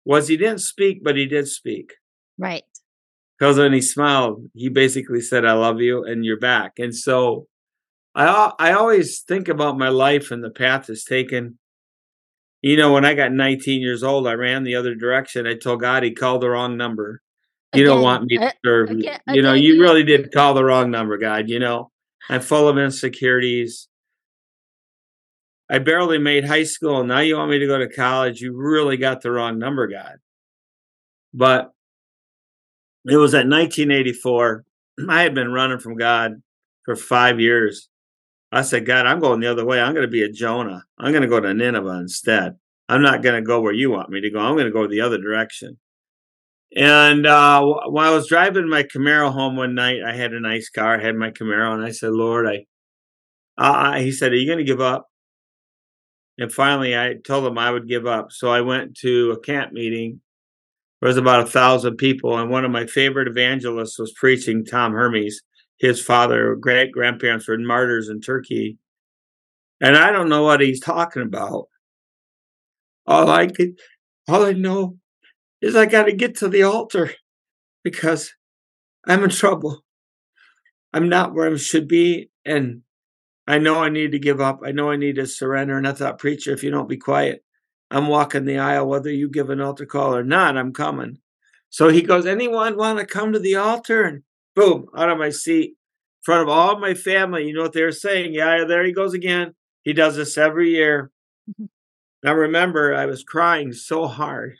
was 0.03 0.27
he 0.27 0.38
didn't 0.38 0.59
speak, 0.59 1.03
but 1.03 1.15
he 1.15 1.25
did 1.25 1.47
speak. 1.47 1.94
Right. 2.38 2.63
Because 3.38 3.57
when 3.57 3.74
he 3.74 3.81
smiled, 3.81 4.50
he 4.53 4.69
basically 4.69 5.21
said, 5.21 5.45
"I 5.45 5.53
love 5.53 5.81
you," 5.81 6.03
and 6.03 6.25
you're 6.25 6.39
back. 6.39 6.74
And 6.80 6.95
so, 6.95 7.47
I 8.13 8.51
I 8.59 8.71
always 8.74 9.21
think 9.21 9.47
about 9.47 9.77
my 9.77 9.89
life 9.89 10.31
and 10.31 10.44
the 10.44 10.50
path 10.50 10.89
it's 10.89 11.06
taken 11.06 11.57
you 12.65 12.77
know, 12.77 12.94
when 12.94 13.06
I 13.06 13.13
got 13.13 13.31
19 13.31 13.80
years 13.80 14.01
old, 14.01 14.27
I 14.27 14.33
ran 14.33 14.63
the 14.63 14.74
other 14.75 14.95
direction. 14.95 15.45
I 15.45 15.53
told 15.53 15.81
God 15.81 16.01
he 16.01 16.09
called 16.09 16.42
the 16.42 16.50
wrong 16.50 16.77
number. 16.77 17.21
You 17.75 17.86
again, 17.86 17.95
don't 17.95 18.04
want 18.04 18.24
me 18.25 18.38
to 18.38 18.54
serve 18.66 18.92
you. 18.92 19.00
Again, 19.00 19.19
you 19.30 19.42
know, 19.42 19.54
again, 19.54 19.63
you 19.63 19.81
really 19.81 20.04
did 20.04 20.31
call 20.31 20.54
the 20.54 20.63
wrong 20.63 20.92
number, 20.92 21.18
God. 21.18 21.50
You 21.50 21.60
know, 21.60 21.92
I'm 22.30 22.42
full 22.42 22.68
of 22.68 22.77
insecurities. 22.77 23.88
I 25.69 25.80
barely 25.80 26.18
made 26.18 26.45
high 26.45 26.63
school. 26.63 27.04
Now 27.04 27.19
you 27.19 27.38
want 27.38 27.51
me 27.51 27.60
to 27.60 27.68
go 27.68 27.77
to 27.77 27.89
college. 27.89 28.42
You 28.42 28.56
really 28.56 28.98
got 28.98 29.22
the 29.22 29.31
wrong 29.31 29.57
number, 29.57 29.88
God. 29.88 30.18
But 31.33 31.72
it 33.06 33.18
was 33.18 33.33
at 33.33 33.48
1984. 33.48 34.63
I 35.10 35.21
had 35.21 35.36
been 35.36 35.51
running 35.51 35.80
from 35.80 35.98
God 35.98 36.42
for 36.86 36.95
five 36.95 37.39
years. 37.39 37.89
I 38.51 38.62
said, 38.62 38.86
God, 38.86 39.06
I'm 39.06 39.19
going 39.19 39.39
the 39.39 39.51
other 39.51 39.66
way. 39.66 39.81
I'm 39.81 39.94
going 39.94 40.06
to 40.06 40.12
be 40.12 40.24
a 40.24 40.31
Jonah. 40.31 40.83
I'm 40.98 41.12
going 41.12 41.24
to 41.24 41.28
go 41.28 41.39
to 41.39 41.54
Nineveh 41.54 42.00
instead. 42.00 42.56
I'm 42.88 43.01
not 43.01 43.24
going 43.24 43.36
to 43.36 43.45
go 43.45 43.60
where 43.60 43.74
you 43.74 43.89
want 43.92 44.10
me 44.10 44.21
to 44.21 44.30
go. 44.30 44.39
I'm 44.39 44.54
going 44.54 44.66
to 44.66 44.71
go 44.71 44.88
the 44.88 45.01
other 45.01 45.18
direction. 45.18 45.78
And 46.75 47.25
uh, 47.25 47.62
while 47.88 48.12
I 48.12 48.16
was 48.16 48.27
driving 48.27 48.68
my 48.68 48.83
Camaro 48.83 49.31
home 49.31 49.56
one 49.56 49.75
night, 49.75 50.04
I 50.06 50.13
had 50.13 50.33
a 50.33 50.42
nice 50.42 50.69
car, 50.69 51.00
I 51.00 51.04
had 51.04 51.16
my 51.16 51.31
Camaro, 51.31 51.73
and 51.73 51.85
I 51.85 51.92
said, 51.92 52.11
Lord, 52.11 52.47
I, 52.47 52.66
uh, 53.57 54.00
he 54.00 54.11
said, 54.11 54.33
Are 54.33 54.35
you 54.35 54.45
going 54.45 54.57
to 54.57 54.66
give 54.66 54.81
up? 54.81 55.07
And 56.38 56.52
finally, 56.52 56.97
I 56.97 57.16
told 57.26 57.45
him 57.45 57.57
I 57.57 57.71
would 57.71 57.88
give 57.88 58.06
up. 58.06 58.28
So 58.31 58.50
I 58.50 58.59
went 58.59 58.97
to 58.97 59.31
a 59.31 59.40
camp 59.40 59.71
meeting. 59.71 60.19
There 61.00 61.07
was 61.07 61.16
about 61.18 61.47
a 61.47 61.50
thousand 61.50 61.95
people, 61.95 62.38
and 62.38 62.50
one 62.50 62.66
of 62.66 62.71
my 62.71 62.85
favorite 62.88 63.30
evangelists 63.30 63.97
was 63.97 64.11
preaching, 64.11 64.66
Tom 64.66 64.92
Hermes 64.92 65.42
his 65.78 66.02
father, 66.02 66.56
great 66.56 66.92
grandparents 66.92 67.47
were 67.47 67.57
martyrs 67.57 68.09
in 68.09 68.21
Turkey. 68.21 68.78
And 69.81 69.97
I 69.97 70.11
don't 70.11 70.30
know 70.30 70.44
what 70.44 70.61
he's 70.61 70.80
talking 70.80 71.21
about. 71.21 71.68
All 73.06 73.30
I 73.30 73.47
could, 73.47 73.78
all 74.28 74.45
I 74.45 74.54
know 74.54 74.97
is 75.66 75.76
I 75.76 75.88
got 75.88 76.04
to 76.04 76.14
get 76.14 76.38
to 76.38 76.48
the 76.48 76.62
altar 76.62 77.12
because 77.84 78.36
I'm 79.07 79.24
in 79.24 79.31
trouble. 79.31 79.84
I'm 80.94 81.10
not 81.10 81.34
where 81.34 81.52
I 81.52 81.57
should 81.57 81.88
be. 81.88 82.30
And 82.45 82.84
I 83.48 83.57
know 83.57 83.81
I 83.84 83.90
need 83.90 84.12
to 84.12 84.19
give 84.19 84.40
up. 84.40 84.60
I 84.64 84.72
know 84.72 84.92
I 84.92 84.95
need 84.95 85.16
to 85.16 85.26
surrender. 85.26 85.76
And 85.76 85.88
I 85.88 85.94
thought, 85.94 86.19
preacher, 86.19 86.54
if 86.54 86.64
you 86.64 86.69
don't 86.69 86.88
be 86.88 86.98
quiet, 86.98 87.44
I'm 87.90 88.07
walking 88.07 88.45
the 88.45 88.60
aisle, 88.60 88.88
whether 88.88 89.12
you 89.12 89.28
give 89.28 89.50
an 89.50 89.60
altar 89.60 89.88
call 89.88 90.16
or 90.16 90.24
not, 90.24 90.56
I'm 90.56 90.72
coming. 90.72 91.18
So 91.72 91.90
he 91.90 92.04
goes, 92.04 92.28
anyone 92.28 92.78
want 92.78 93.00
to 93.00 93.06
come 93.06 93.34
to 93.34 93.40
the 93.40 93.56
altar? 93.56 94.04
And 94.04 94.22
boom, 94.56 94.86
out 94.95 95.10
of 95.10 95.18
my 95.18 95.31
seat, 95.31 95.69
in 95.69 96.24
front 96.24 96.44
of 96.44 96.50
all 96.50 96.80
my 96.80 96.94
family. 96.94 97.48
You 97.48 97.56
know 97.56 97.64
what 97.64 97.74
they 97.74 97.81
were 97.84 97.92
saying? 97.92 98.36
Yeah, 98.36 98.66
there 98.66 98.86
he 98.86 98.92
goes 98.92 99.16
again. 99.16 99.56
He 99.81 99.94
does 99.94 100.16
this 100.16 100.38
every 100.38 100.69
year. 100.76 101.12
Mm-hmm. 101.50 102.28
I 102.28 102.31
remember 102.34 102.94
I 102.94 103.07
was 103.07 103.24
crying 103.24 103.74
so 103.74 104.06
hard. 104.06 104.57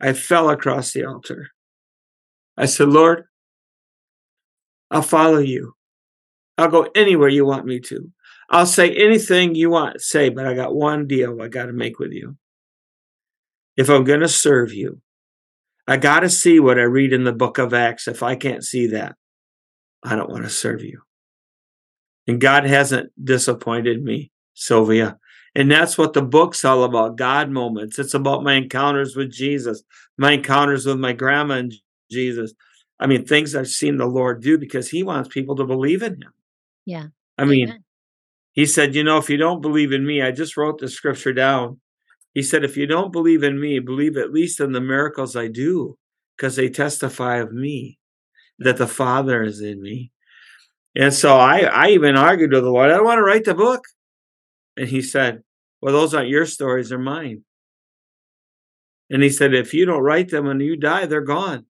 I 0.00 0.12
fell 0.12 0.50
across 0.50 0.92
the 0.92 1.04
altar. 1.04 1.48
I 2.56 2.66
said, 2.66 2.88
Lord, 2.88 3.24
I'll 4.90 5.02
follow 5.02 5.38
you. 5.38 5.74
I'll 6.58 6.68
go 6.68 6.88
anywhere 6.94 7.28
you 7.28 7.44
want 7.44 7.66
me 7.66 7.80
to. 7.80 8.10
I'll 8.48 8.66
say 8.66 8.94
anything 8.94 9.54
you 9.54 9.70
want 9.70 9.94
to 9.94 10.00
say, 10.00 10.28
but 10.28 10.46
I 10.46 10.54
got 10.54 10.74
one 10.74 11.06
deal 11.06 11.42
I 11.42 11.48
got 11.48 11.66
to 11.66 11.72
make 11.72 11.98
with 11.98 12.12
you. 12.12 12.36
If 13.76 13.90
I'm 13.90 14.04
going 14.04 14.20
to 14.20 14.28
serve 14.28 14.72
you, 14.72 15.00
I 15.86 15.96
got 15.96 16.20
to 16.20 16.30
see 16.30 16.60
what 16.60 16.78
I 16.78 16.82
read 16.82 17.12
in 17.12 17.24
the 17.24 17.32
book 17.32 17.58
of 17.58 17.74
Acts. 17.74 18.08
If 18.08 18.22
I 18.22 18.36
can't 18.36 18.64
see 18.64 18.86
that, 18.88 19.16
I 20.02 20.16
don't 20.16 20.30
want 20.30 20.44
to 20.44 20.50
serve 20.50 20.82
you. 20.82 21.02
And 22.26 22.40
God 22.40 22.64
hasn't 22.64 23.12
disappointed 23.22 24.02
me, 24.02 24.32
Sylvia. 24.54 25.18
And 25.56 25.70
that's 25.70 25.96
what 25.96 26.12
the 26.12 26.22
book's 26.22 26.64
all 26.64 26.84
about 26.84 27.16
God 27.16 27.50
moments. 27.50 27.98
It's 27.98 28.12
about 28.12 28.44
my 28.44 28.52
encounters 28.54 29.16
with 29.16 29.32
Jesus, 29.32 29.82
my 30.18 30.32
encounters 30.32 30.84
with 30.84 30.98
my 30.98 31.14
grandma 31.14 31.54
and 31.54 31.72
Jesus, 32.10 32.52
I 33.00 33.06
mean, 33.06 33.24
things 33.24 33.54
I've 33.54 33.68
seen 33.68 33.96
the 33.96 34.06
Lord 34.06 34.42
do 34.42 34.58
because 34.58 34.88
He 34.88 35.02
wants 35.02 35.28
people 35.28 35.56
to 35.56 35.64
believe 35.64 36.02
in 36.02 36.14
Him. 36.14 36.32
Yeah. 36.84 37.06
I 37.38 37.44
mean, 37.44 37.68
Amen. 37.68 37.84
He 38.52 38.66
said, 38.66 38.94
You 38.94 39.04
know, 39.04 39.18
if 39.18 39.28
you 39.28 39.36
don't 39.36 39.60
believe 39.60 39.92
in 39.92 40.06
me, 40.06 40.22
I 40.22 40.30
just 40.30 40.56
wrote 40.56 40.78
the 40.78 40.88
scripture 40.88 41.32
down. 41.32 41.80
He 42.32 42.42
said, 42.42 42.64
If 42.64 42.76
you 42.76 42.86
don't 42.86 43.12
believe 43.12 43.42
in 43.42 43.60
me, 43.60 43.78
believe 43.78 44.16
at 44.16 44.32
least 44.32 44.60
in 44.60 44.72
the 44.72 44.80
miracles 44.80 45.36
I 45.36 45.48
do, 45.48 45.96
because 46.36 46.56
they 46.56 46.68
testify 46.68 47.36
of 47.36 47.52
me, 47.52 47.98
that 48.58 48.78
the 48.78 48.86
Father 48.86 49.42
is 49.42 49.60
in 49.60 49.82
me. 49.82 50.12
And 50.94 51.12
so 51.12 51.36
I, 51.36 51.60
I 51.60 51.88
even 51.88 52.16
argued 52.16 52.52
with 52.52 52.64
the 52.64 52.70
Lord, 52.70 52.90
I 52.90 52.96
don't 52.96 53.04
want 53.04 53.18
to 53.18 53.22
write 53.22 53.44
the 53.44 53.54
book. 53.54 53.84
And 54.78 54.88
he 54.88 55.02
said, 55.02 55.42
Well, 55.80 55.92
those 55.92 56.14
aren't 56.14 56.28
your 56.28 56.46
stories, 56.46 56.88
they're 56.88 56.98
mine. 56.98 57.44
And 59.10 59.22
he 59.22 59.30
said, 59.30 59.54
If 59.54 59.72
you 59.74 59.86
don't 59.86 60.02
write 60.02 60.30
them 60.30 60.46
and 60.46 60.60
you 60.60 60.76
die, 60.76 61.06
they're 61.06 61.20
gone. 61.20 61.66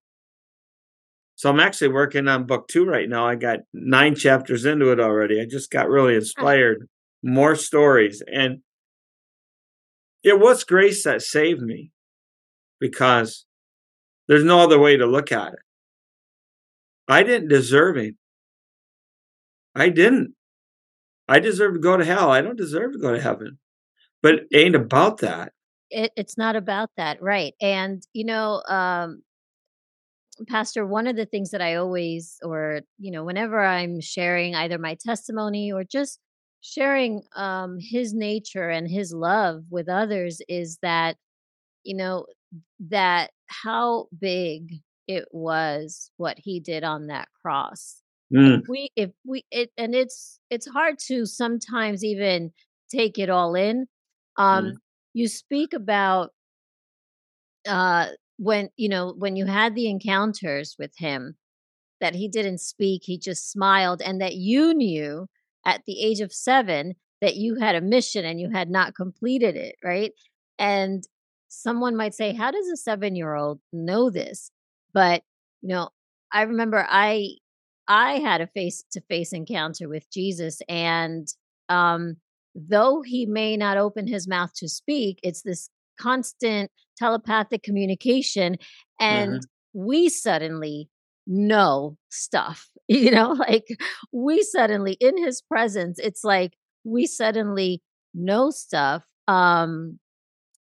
So 1.35 1.51
I'm 1.51 1.61
actually 1.61 1.89
working 1.89 2.29
on 2.29 2.47
book 2.47 2.67
two 2.67 2.87
right 2.87 3.09
now. 3.09 3.27
I 3.27 3.35
got 3.35 3.61
nine 3.75 4.15
chapters 4.15 4.65
into 4.65 4.91
it 4.91 5.01
already. 5.01 5.41
I 5.41 5.45
just 5.45 5.71
got 5.71 5.89
really 5.89 6.15
ah. 6.15 6.19
inspired. 6.19 6.89
More 7.23 7.57
stories. 7.57 8.23
And 8.27 8.61
it 10.23 10.41
was 10.41 10.65
grace 10.65 11.05
that 11.05 11.23
saved 11.23 11.61
me 11.61 11.91
because 12.81 13.45
there's 14.29 14.45
no 14.45 14.61
other 14.61 14.79
way 14.79 14.97
to 14.97 15.07
look 15.07 15.31
at 15.31 15.53
it. 15.53 15.59
I 17.09 17.23
didn't 17.23 17.49
deserve 17.49 17.97
him. 17.97 18.17
I 19.75 19.91
didn't. 19.91 20.35
I 21.29 21.39
deserve 21.39 21.75
to 21.75 21.81
go 21.81 21.97
to 21.97 22.05
hell. 22.05 22.31
I 22.31 22.41
don't 22.41 22.57
deserve 22.57 22.93
to 22.93 22.99
go 22.99 23.13
to 23.13 23.21
heaven. 23.21 23.59
But 24.23 24.35
it 24.51 24.57
ain't 24.57 24.75
about 24.75 25.19
that. 25.19 25.53
It, 25.91 26.13
it's 26.17 26.37
not 26.37 26.57
about 26.57 26.91
that, 26.97 27.23
right? 27.23 27.55
And 27.61 28.03
you 28.13 28.25
know, 28.25 28.63
um, 28.69 29.23
Pastor, 30.49 30.87
one 30.87 31.07
of 31.07 31.17
the 31.17 31.27
things 31.27 31.51
that 31.51 31.63
I 31.63 31.77
always, 31.77 32.39
or 32.43 32.81
you 32.99 33.11
know, 33.11 33.25
whenever 33.25 33.65
I'm 33.65 34.01
sharing 34.01 34.55
either 34.55 34.79
my 34.79 34.97
testimony 35.01 35.73
or 35.73 35.85
just 35.85 36.19
sharing 36.61 37.23
um, 37.35 37.79
His 37.81 38.13
nature 38.13 38.69
and 38.69 38.91
His 38.91 39.13
love 39.13 39.65
with 39.71 39.89
others, 39.89 40.41
is 40.49 40.79
that 40.83 41.17
you 41.85 41.97
know 41.97 42.27
that 42.89 43.31
how 43.47 44.07
big 44.19 44.81
it 45.07 45.27
was 45.31 46.11
what 46.17 46.39
He 46.39 46.61
did 46.61 46.85
on 46.85 47.07
that 47.07 47.29
cross 47.41 48.03
Mm, 48.33 48.63
if 48.63 48.69
we 48.69 48.91
if 48.97 49.11
we 49.25 49.45
it 49.51 49.71
and 49.79 49.95
it's 49.95 50.41
it's 50.51 50.67
hard 50.67 50.99
to 51.07 51.27
sometimes 51.27 52.05
even 52.05 52.53
take 52.91 53.19
it 53.19 53.31
all 53.31 53.55
in 53.55 53.87
um 54.39 54.65
mm, 54.65 54.77
you 55.15 55.29
speak 55.29 55.73
about 55.73 56.31
uh 57.69 58.09
when 58.39 58.69
you 58.77 58.89
know 58.89 59.15
when 59.17 59.37
you 59.37 59.47
had 59.47 59.75
the 59.75 59.89
encounters 59.89 60.77
with 60.79 60.93
him 60.99 61.37
that 62.01 62.15
he 62.15 62.29
didn't 62.29 62.59
speak 62.61 63.03
he 63.05 63.19
just 63.19 63.51
smiled 63.51 64.03
and 64.03 64.21
that 64.21 64.35
you 64.35 64.75
knew 64.75 65.27
at 65.67 65.83
the 65.87 66.01
age 66.03 66.21
of 66.21 66.33
7 66.33 66.95
that 67.21 67.37
you 67.37 67.57
had 67.57 67.75
a 67.75 67.81
mission 67.81 68.25
and 68.25 68.41
you 68.41 68.51
had 68.51 68.71
not 68.71 68.95
completed 68.95 69.57
it 69.57 69.77
right 69.85 70.13
and 70.59 71.05
someone 71.49 71.97
might 71.97 72.15
say 72.15 72.33
how 72.35 72.51
does 72.51 72.69
a 72.69 72.77
7 72.77 73.17
year 73.17 73.35
old 73.35 73.61
know 73.73 74.11
this 74.11 74.51
but 74.93 75.23
you 75.63 75.69
know 75.69 75.89
i 76.33 76.43
remember 76.43 76.87
i 76.89 77.31
I 77.89 78.15
had 78.19 78.41
a 78.41 78.47
face 78.49 78.85
to 78.93 79.01
face 79.03 79.33
encounter 79.33 79.89
with 79.89 80.11
Jesus. 80.11 80.61
And 80.69 81.29
um, 81.69 82.17
though 82.57 83.03
he 83.03 83.27
may 83.27 83.57
not 83.57 83.77
open 83.77 84.07
his 84.07 84.27
mouth 84.27 84.53
to 84.57 84.69
speak, 84.69 85.21
it's 85.23 85.43
this 85.43 85.71
constant 86.01 86.71
telepathic 86.99 87.63
communication. 87.63 88.57
And 89.01 89.43
mhm. 89.43 89.47
we 89.75 90.09
suddenly 90.09 90.89
know 91.27 91.99
stuff, 92.11 92.69
you 92.89 93.11
know, 93.11 93.33
like 93.33 93.67
we 94.13 94.43
suddenly, 94.43 94.95
in 95.01 95.23
his 95.23 95.43
presence, 95.43 95.99
it's 95.99 96.25
like 96.25 96.55
we 96.85 97.07
suddenly 97.07 97.83
know 98.15 98.51
stuff. 98.51 99.05
Um, 99.29 99.99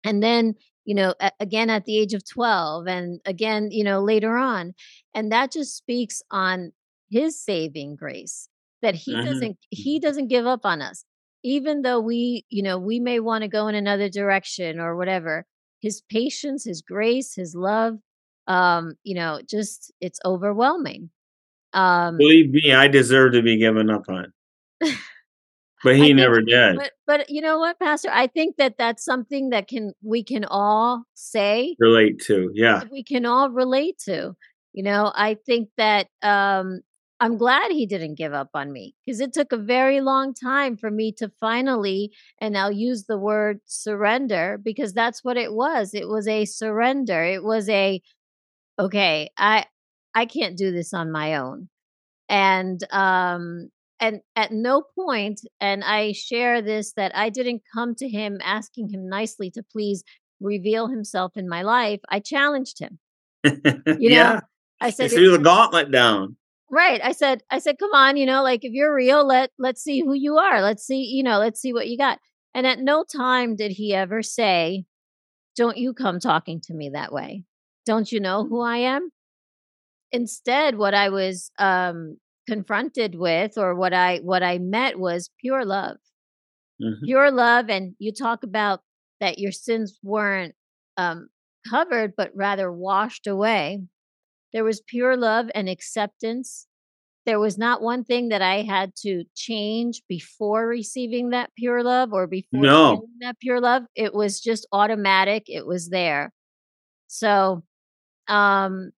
and 0.03 0.23
then 0.23 0.55
you 0.85 0.95
know 0.95 1.13
a- 1.19 1.31
again 1.39 1.69
at 1.69 1.85
the 1.85 1.97
age 1.97 2.13
of 2.13 2.27
12 2.27 2.87
and 2.87 3.19
again 3.25 3.69
you 3.71 3.83
know 3.83 4.01
later 4.01 4.37
on 4.37 4.73
and 5.13 5.31
that 5.31 5.51
just 5.51 5.75
speaks 5.75 6.21
on 6.31 6.71
his 7.09 7.41
saving 7.43 7.95
grace 7.95 8.49
that 8.81 8.95
he 8.95 9.13
Mhm. 9.15 9.25
doesn't 9.25 9.57
he 9.71 9.99
doesn't 9.99 10.27
give 10.27 10.45
up 10.45 10.61
on 10.65 10.81
us 10.81 11.03
even 11.45 11.83
though 11.83 11.99
we 11.99 12.43
you 12.49 12.63
know 12.63 12.77
we 12.79 12.99
may 12.99 13.19
want 13.19 13.43
to 13.43 13.47
go 13.47 13.67
in 13.67 13.75
another 13.75 14.09
direction 14.09 14.79
or 14.79 14.97
whatever 14.97 15.45
his 15.79 16.01
patience 16.09 16.65
his 16.65 16.81
grace 16.81 17.35
his 17.35 17.55
love 17.55 17.93
um 18.47 18.95
you 19.03 19.15
know 19.15 19.39
just 19.47 19.93
it's 20.01 20.19
overwhelming 20.25 21.09
um 21.73 22.17
Believe 22.17 22.49
me, 22.51 22.73
I 22.73 22.87
deserve 22.87 23.33
to 23.33 23.41
be 23.41 23.57
given 23.57 23.89
up 23.89 24.03
on. 24.09 24.33
But 25.83 25.93
i 25.93 25.97
he 25.97 26.01
think 26.05 26.17
never 26.17 26.41
did. 26.41 26.77
but 26.77 26.91
but 27.05 27.29
you 27.29 27.41
know 27.41 27.59
what 27.59 27.77
pastor 27.79 28.09
i 28.11 28.25
think 28.27 28.55
that 28.57 28.75
that's 28.77 29.05
something 29.05 29.51
that 29.51 29.67
can 29.67 29.93
we 30.01 30.23
can 30.23 30.45
all 30.45 31.03
say 31.13 31.75
Relate 31.79 32.19
to. 32.21 32.49
Yeah. 32.55 32.83
we 32.91 33.03
can 33.03 33.25
all 33.25 33.51
relate 33.51 33.99
to. 34.05 34.35
You 34.73 34.83
know, 34.83 35.11
I 35.15 35.35
think 35.45 35.69
that 35.77 36.07
um 36.23 36.81
I'm 37.25 37.37
glad 37.37 37.71
he 37.71 37.87
didn't 37.87 38.19
give 38.19 38.33
up 38.33 38.51
on 38.53 38.71
me 38.71 38.93
because 39.03 39.19
it 39.19 39.33
took 39.33 39.51
a 39.51 39.57
very 39.57 39.99
long 39.99 40.35
time 40.35 40.77
for 40.77 40.91
me 40.91 41.11
to 41.13 41.31
finally, 41.39 42.11
and 42.39 42.55
I'll 42.55 42.71
use 42.71 43.05
the 43.05 43.17
word 43.17 43.61
surrender 43.65 44.59
because 44.63 44.93
that's 44.93 45.23
what 45.23 45.35
it 45.35 45.51
was. 45.51 45.95
It 45.95 46.07
was 46.07 46.27
a 46.27 46.45
surrender. 46.45 47.23
It 47.23 47.43
was 47.43 47.67
a, 47.67 47.99
okay, 48.77 49.31
I, 49.39 49.65
I 50.13 50.27
can't 50.27 50.55
do 50.55 50.71
this 50.71 50.93
on 50.93 51.11
my 51.11 51.37
own. 51.37 51.67
And, 52.29 52.79
um, 52.93 53.71
and 53.99 54.21
at 54.35 54.51
no 54.51 54.83
point, 54.93 55.41
and 55.59 55.83
I 55.83 56.11
share 56.11 56.61
this 56.61 56.93
that 56.93 57.11
I 57.15 57.29
didn't 57.29 57.63
come 57.73 57.95
to 57.95 58.07
him 58.07 58.39
asking 58.43 58.89
him 58.89 59.09
nicely 59.09 59.49
to 59.49 59.63
please 59.63 60.03
reveal 60.39 60.89
himself 60.89 61.37
in 61.37 61.49
my 61.49 61.63
life. 61.63 62.01
I 62.07 62.19
challenged 62.19 62.77
him. 62.77 62.99
You 63.43 64.09
know, 64.09 64.15
yeah. 64.15 64.39
I 64.79 64.91
said, 64.91 65.07
if 65.07 65.13
threw 65.13 65.31
the 65.31 65.39
gauntlet 65.39 65.89
down. 65.89 66.35
Right. 66.75 67.01
I 67.03 67.13
said, 67.13 67.43
I 67.49 67.59
said, 67.59 67.77
come 67.79 67.93
on, 67.93 68.17
you 68.17 68.25
know, 68.25 68.43
like 68.43 68.63
if 68.65 68.73
you're 68.73 68.93
real, 68.95 69.25
let 69.25 69.51
let's 69.59 69.83
see 69.83 70.01
who 70.01 70.13
you 70.13 70.37
are. 70.37 70.61
Let's 70.61 70.85
see, 70.85 71.03
you 71.03 71.23
know, 71.23 71.39
let's 71.39 71.61
see 71.61 71.73
what 71.73 71.87
you 71.89 71.97
got. 71.97 72.19
And 72.53 72.67
at 72.67 72.79
no 72.79 73.03
time 73.03 73.55
did 73.55 73.71
he 73.71 73.93
ever 73.95 74.23
say, 74.23 74.85
Don't 75.57 75.77
you 75.77 75.93
come 75.93 76.19
talking 76.19 76.61
to 76.63 76.73
me 76.73 76.89
that 76.91 77.13
way. 77.13 77.45
Don't 77.85 78.11
you 78.11 78.19
know 78.21 78.45
who 78.45 78.61
I 78.61 78.77
am? 78.77 79.11
Instead, 80.11 80.77
what 80.77 80.93
I 80.93 81.09
was 81.09 81.51
um 81.59 82.17
confronted 82.47 83.15
with 83.15 83.57
or 83.57 83.75
what 83.75 83.93
I 83.93 84.17
what 84.19 84.43
I 84.43 84.59
met 84.59 84.99
was 84.99 85.29
pure 85.41 85.65
love. 85.65 85.97
Mhm. 86.81 87.03
Pure 87.05 87.31
love. 87.31 87.69
And 87.69 87.95
you 87.99 88.11
talk 88.11 88.43
about 88.43 88.81
that 89.19 89.39
your 89.39 89.51
sins 89.51 89.99
weren't 90.03 90.55
um 90.97 91.29
covered, 91.69 92.15
but 92.15 92.31
rather 92.35 92.71
washed 92.71 93.27
away. 93.27 93.81
There 94.55 94.63
was 94.63 94.79
pure 94.87 95.17
love 95.17 95.47
and 95.53 95.67
acceptance. 95.67 96.65
There 97.25 97.41
was 97.41 97.57
not 97.57 97.81
one 97.81 98.05
thing 98.05 98.29
that 98.29 98.41
I 98.41 98.61
had 98.61 98.95
to 99.01 99.25
change 99.35 100.01
before 100.07 100.65
receiving 100.65 101.31
that 101.31 101.49
pure 101.57 101.83
love 101.83 102.13
or 102.13 102.25
before 102.25 102.61
No. 102.61 103.05
that 103.19 103.37
pure 103.41 103.59
love. 103.59 103.83
It 103.95 104.13
was 104.13 104.39
just 104.39 104.65
automatic. 104.71 105.43
It 105.49 105.67
was 105.67 105.89
there. 105.89 106.31
So, 107.07 107.65
um, 108.29 108.91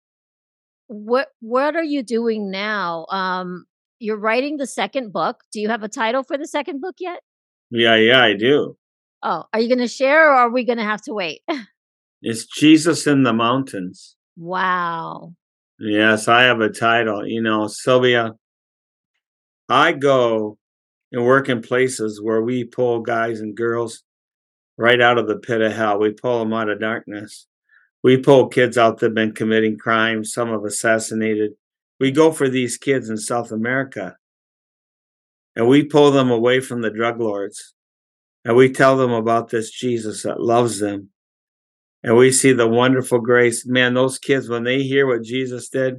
what 0.86 1.30
what 1.40 1.74
are 1.74 1.82
you 1.82 2.04
doing 2.04 2.52
now? 2.52 3.06
Um, 3.10 3.64
you're 3.98 4.16
writing 4.16 4.58
the 4.58 4.66
second 4.66 5.12
book. 5.12 5.42
Do 5.52 5.60
you 5.60 5.68
have 5.70 5.82
a 5.82 5.88
title 5.88 6.22
for 6.22 6.38
the 6.38 6.46
second 6.46 6.80
book 6.80 6.94
yet? 7.00 7.20
Yeah, 7.72 7.96
yeah, 7.96 8.22
I 8.22 8.34
do. 8.34 8.76
Oh, 9.24 9.42
are 9.52 9.58
you 9.60 9.66
going 9.66 9.80
to 9.80 9.88
share 9.88 10.30
or 10.30 10.34
are 10.34 10.50
we 10.50 10.64
going 10.64 10.78
to 10.78 10.84
have 10.84 11.02
to 11.02 11.12
wait? 11.12 11.40
It's 12.22 12.46
Jesus 12.46 13.08
in 13.08 13.24
the 13.24 13.32
mountains. 13.32 14.14
wow. 14.36 15.34
Yes, 15.80 16.26
I 16.26 16.42
have 16.42 16.60
a 16.60 16.68
title. 16.68 17.26
You 17.26 17.40
know, 17.40 17.68
Sylvia, 17.68 18.34
I 19.68 19.92
go 19.92 20.58
and 21.12 21.24
work 21.24 21.48
in 21.48 21.62
places 21.62 22.20
where 22.20 22.42
we 22.42 22.64
pull 22.64 23.00
guys 23.00 23.40
and 23.40 23.56
girls 23.56 24.02
right 24.76 25.00
out 25.00 25.18
of 25.18 25.28
the 25.28 25.36
pit 25.36 25.60
of 25.60 25.72
hell. 25.72 25.98
We 25.98 26.12
pull 26.12 26.40
them 26.40 26.52
out 26.52 26.68
of 26.68 26.80
darkness. 26.80 27.46
We 28.02 28.16
pull 28.16 28.48
kids 28.48 28.78
out 28.78 28.98
that 28.98 29.06
have 29.06 29.14
been 29.14 29.32
committing 29.32 29.78
crimes, 29.78 30.32
some 30.32 30.48
have 30.50 30.64
assassinated. 30.64 31.52
We 32.00 32.12
go 32.12 32.32
for 32.32 32.48
these 32.48 32.76
kids 32.76 33.10
in 33.10 33.16
South 33.16 33.50
America 33.50 34.16
and 35.56 35.66
we 35.66 35.84
pull 35.84 36.12
them 36.12 36.30
away 36.30 36.60
from 36.60 36.80
the 36.80 36.90
drug 36.90 37.20
lords 37.20 37.74
and 38.44 38.56
we 38.56 38.72
tell 38.72 38.96
them 38.96 39.10
about 39.10 39.50
this 39.50 39.70
Jesus 39.70 40.22
that 40.22 40.40
loves 40.40 40.78
them. 40.78 41.10
And 42.02 42.16
we 42.16 42.30
see 42.30 42.52
the 42.52 42.68
wonderful 42.68 43.20
grace. 43.20 43.66
Man, 43.66 43.94
those 43.94 44.18
kids, 44.18 44.48
when 44.48 44.64
they 44.64 44.82
hear 44.82 45.06
what 45.06 45.22
Jesus 45.22 45.68
did, 45.68 45.96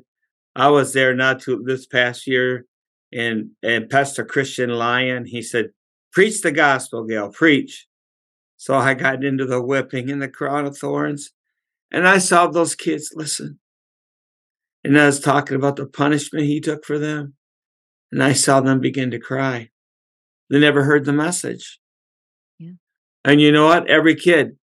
I 0.56 0.70
was 0.70 0.94
there 0.94 1.14
not 1.14 1.42
to 1.42 1.62
this 1.66 1.86
past 1.86 2.26
year 2.26 2.66
and 3.12 3.52
and 3.64 3.90
Pastor 3.90 4.24
Christian 4.24 4.70
Lyon, 4.70 5.26
he 5.26 5.42
said, 5.42 5.70
Preach 6.12 6.42
the 6.42 6.52
gospel, 6.52 7.06
Gale, 7.06 7.32
preach. 7.32 7.88
So 8.58 8.76
I 8.76 8.94
got 8.94 9.24
into 9.24 9.46
the 9.46 9.62
whipping 9.62 10.10
and 10.10 10.22
the 10.22 10.28
crown 10.28 10.66
of 10.66 10.78
thorns, 10.78 11.32
and 11.92 12.08
I 12.08 12.18
saw 12.18 12.48
those 12.48 12.76
kids 12.76 13.12
listen. 13.16 13.60
And 14.84 15.00
I 15.00 15.06
was 15.06 15.20
talking 15.20 15.56
about 15.56 15.76
the 15.76 15.86
punishment 15.86 16.46
he 16.46 16.60
took 16.62 16.86
for 16.86 16.98
them. 16.98 17.34
And 18.12 18.24
I 18.24 18.34
saw 18.34 18.60
them 18.60 18.80
begin 18.80 19.12
to 19.12 19.20
cry. 19.20 19.70
They 20.50 20.60
never 20.60 20.84
heard 20.84 21.06
the 21.06 21.14
message. 21.14 21.80
Yeah. 22.58 22.72
And 23.24 23.42
you 23.42 23.52
know 23.52 23.68
what? 23.68 23.88
Every 23.88 24.16
kid, 24.16 24.58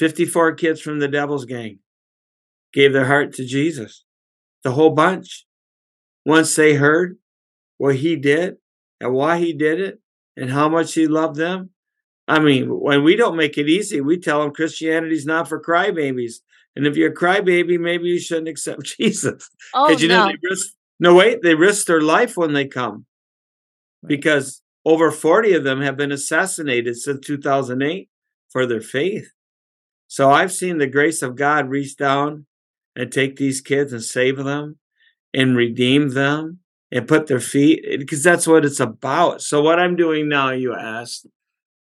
54 0.00 0.54
kids 0.54 0.80
from 0.80 0.98
the 0.98 1.08
devil's 1.08 1.44
gang, 1.44 1.78
gave 2.72 2.94
their 2.94 3.04
heart 3.04 3.34
to 3.34 3.44
Jesus. 3.44 4.02
The 4.64 4.72
whole 4.72 4.90
bunch. 4.90 5.44
Once 6.24 6.56
they 6.56 6.72
heard 6.72 7.18
what 7.76 7.96
he 7.96 8.16
did 8.16 8.56
and 8.98 9.12
why 9.12 9.36
he 9.36 9.52
did 9.52 9.78
it 9.78 10.00
and 10.38 10.48
how 10.48 10.70
much 10.70 10.94
he 10.94 11.06
loved 11.06 11.36
them. 11.36 11.70
I 12.26 12.38
mean, 12.38 12.68
when 12.68 13.04
we 13.04 13.14
don't 13.14 13.36
make 13.36 13.58
it 13.58 13.68
easy, 13.68 14.00
we 14.00 14.18
tell 14.18 14.40
them 14.40 14.54
Christianity's 14.54 15.26
not 15.26 15.48
for 15.48 15.62
crybabies. 15.62 16.36
And 16.74 16.86
if 16.86 16.96
you're 16.96 17.12
a 17.12 17.14
crybaby, 17.14 17.78
maybe 17.78 18.08
you 18.08 18.18
shouldn't 18.18 18.48
accept 18.48 18.84
Jesus. 18.98 19.50
Oh, 19.74 19.90
you 19.90 20.08
no. 20.08 20.26
know, 20.26 20.32
they 20.32 20.48
risk, 20.48 20.72
no, 20.98 21.14
wait, 21.14 21.42
they 21.42 21.54
risk 21.54 21.86
their 21.86 22.00
life 22.00 22.38
when 22.38 22.54
they 22.54 22.66
come 22.66 23.04
because 24.06 24.62
over 24.86 25.10
40 25.10 25.52
of 25.52 25.64
them 25.64 25.82
have 25.82 25.98
been 25.98 26.12
assassinated 26.12 26.96
since 26.96 27.26
2008 27.26 28.08
for 28.48 28.64
their 28.64 28.80
faith. 28.80 29.30
So 30.10 30.28
I've 30.28 30.50
seen 30.50 30.78
the 30.78 30.88
grace 30.88 31.22
of 31.22 31.36
God 31.36 31.68
reach 31.68 31.96
down 31.96 32.44
and 32.96 33.12
take 33.12 33.36
these 33.36 33.60
kids 33.60 33.92
and 33.92 34.02
save 34.02 34.38
them 34.38 34.76
and 35.32 35.56
redeem 35.56 36.08
them 36.08 36.58
and 36.90 37.06
put 37.06 37.28
their 37.28 37.38
feet 37.38 37.86
because 37.96 38.24
that's 38.24 38.44
what 38.44 38.64
it's 38.64 38.80
about. 38.80 39.40
So 39.40 39.62
what 39.62 39.78
I'm 39.78 39.94
doing 39.94 40.28
now, 40.28 40.50
you 40.50 40.74
asked, 40.74 41.28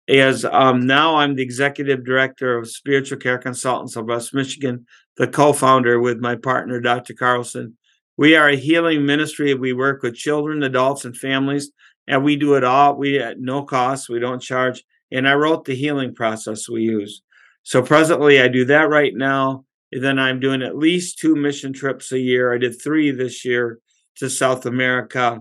is 0.09 0.47
um, 0.47 0.87
now 0.87 1.17
I'm 1.17 1.35
the 1.35 1.43
executive 1.43 2.03
director 2.03 2.57
of 2.57 2.71
Spiritual 2.71 3.19
Care 3.19 3.37
Consultants 3.37 3.95
of 3.95 4.07
West 4.07 4.33
Michigan, 4.33 4.87
the 5.19 5.29
co-founder 5.29 6.01
with 6.01 6.17
my 6.17 6.35
partner, 6.35 6.81
Dr. 6.81 7.13
Carlson. 7.13 7.77
We 8.17 8.37
are 8.37 8.49
a 8.49 8.57
healing 8.57 9.05
ministry. 9.05 9.53
We 9.53 9.75
work 9.75 10.03
with 10.03 10.15
children, 10.15 10.63
adults, 10.63 11.05
and 11.05 11.15
families, 11.15 11.73
and 12.09 12.25
we 12.25 12.37
do 12.37 12.55
it 12.55 12.65
all. 12.65 12.97
We 12.97 13.19
at 13.19 13.39
no 13.39 13.65
cost. 13.65 14.09
We 14.09 14.19
don't 14.19 14.41
charge. 14.41 14.83
And 15.13 15.29
I 15.29 15.35
wrote 15.35 15.67
the 15.67 15.75
healing 15.75 16.15
process 16.15 16.71
we 16.71 16.85
use. 16.85 17.21
So 17.65 17.83
presently, 17.83 18.41
I 18.41 18.49
do 18.49 18.65
that 18.67 18.89
right 18.89 19.15
now. 19.15 19.65
And 19.91 20.03
then 20.03 20.19
I'm 20.19 20.39
doing 20.39 20.63
at 20.63 20.77
least 20.77 21.19
two 21.19 21.35
mission 21.35 21.73
trips 21.73 22.13
a 22.13 22.19
year. 22.19 22.53
I 22.53 22.59
did 22.59 22.81
three 22.81 23.11
this 23.11 23.45
year 23.45 23.81
to 24.17 24.31
South 24.31 24.67
America, 24.67 25.41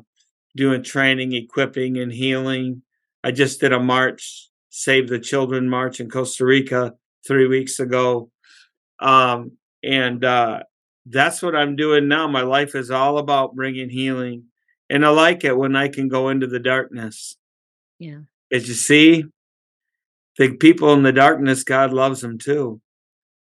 doing 0.55 0.83
training, 0.83 1.33
equipping, 1.33 1.97
and 1.97 2.11
healing. 2.11 2.81
I 3.23 3.31
just 3.31 3.59
did 3.59 3.73
a 3.73 3.79
march, 3.79 4.49
Save 4.69 5.09
the 5.09 5.19
Children 5.19 5.69
March 5.69 5.99
in 5.99 6.09
Costa 6.09 6.45
Rica 6.45 6.93
three 7.27 7.47
weeks 7.47 7.79
ago. 7.79 8.31
Um, 8.99 9.53
and 9.83 10.23
uh, 10.23 10.63
that's 11.05 11.41
what 11.41 11.55
I'm 11.55 11.75
doing 11.75 12.07
now. 12.07 12.27
My 12.27 12.41
life 12.41 12.75
is 12.75 12.89
all 12.89 13.17
about 13.17 13.55
bringing 13.55 13.89
healing. 13.89 14.45
And 14.89 15.05
I 15.05 15.09
like 15.09 15.43
it 15.43 15.57
when 15.57 15.75
I 15.75 15.87
can 15.87 16.07
go 16.07 16.29
into 16.29 16.47
the 16.47 16.59
darkness. 16.59 17.37
Yeah. 17.99 18.19
As 18.51 18.67
you 18.67 18.75
see, 18.75 19.25
the 20.37 20.55
people 20.57 20.93
in 20.93 21.03
the 21.03 21.11
darkness, 21.11 21.63
God 21.63 21.93
loves 21.93 22.21
them 22.21 22.37
too. 22.37 22.81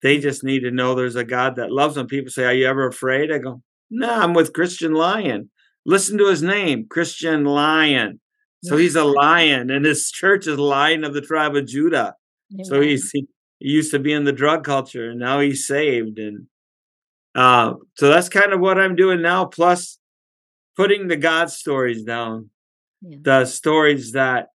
They 0.02 0.19
just 0.19 0.45
need 0.45 0.61
to 0.61 0.71
know 0.71 0.95
there's 0.95 1.16
a 1.16 1.25
God 1.25 1.57
that 1.57 1.71
loves 1.73 1.95
them. 1.95 2.07
People 2.07 2.31
say, 2.31 2.45
Are 2.45 2.52
you 2.52 2.66
ever 2.66 2.87
afraid? 2.87 3.33
I 3.33 3.38
go, 3.38 3.62
No, 3.90 4.11
I'm 4.11 4.35
with 4.35 4.52
Christian 4.52 4.93
Lion. 4.93 5.50
Listen 5.87 6.19
to 6.19 6.28
his 6.28 6.43
name, 6.43 6.87
Christian 6.88 7.45
Lion. 7.45 8.21
So 8.62 8.78
he's 8.78 8.97
a 8.97 9.04
lion, 9.04 9.71
and 9.71 9.85
his 9.85 10.11
church 10.11 10.47
is 10.47 10.59
Lion 10.59 11.04
of 11.04 11.12
the 11.12 11.21
tribe 11.21 11.54
of 11.54 11.66
Judah. 11.66 12.14
So 12.64 12.81
he's 12.81 13.11
he, 13.12 13.26
he 13.59 13.69
used 13.69 13.90
to 13.90 13.99
be 13.99 14.11
in 14.14 14.25
the 14.25 14.33
drug 14.33 14.64
culture, 14.64 15.11
and 15.11 15.21
now 15.21 15.40
he's 15.40 15.66
saved. 15.66 16.19
And 16.19 16.47
uh, 17.35 17.75
so 17.97 18.09
that's 18.09 18.31
kind 18.31 18.54
of 18.54 18.61
what 18.61 18.78
I'm 18.78 18.97
doing 18.97 19.21
now. 19.21 19.45
Plus, 19.45 19.99
putting 20.76 21.09
the 21.09 21.16
God 21.16 21.50
stories 21.50 22.04
down, 22.04 22.49
Yeah. 23.02 23.19
the 23.21 23.44
stories 23.44 24.12
that 24.12 24.49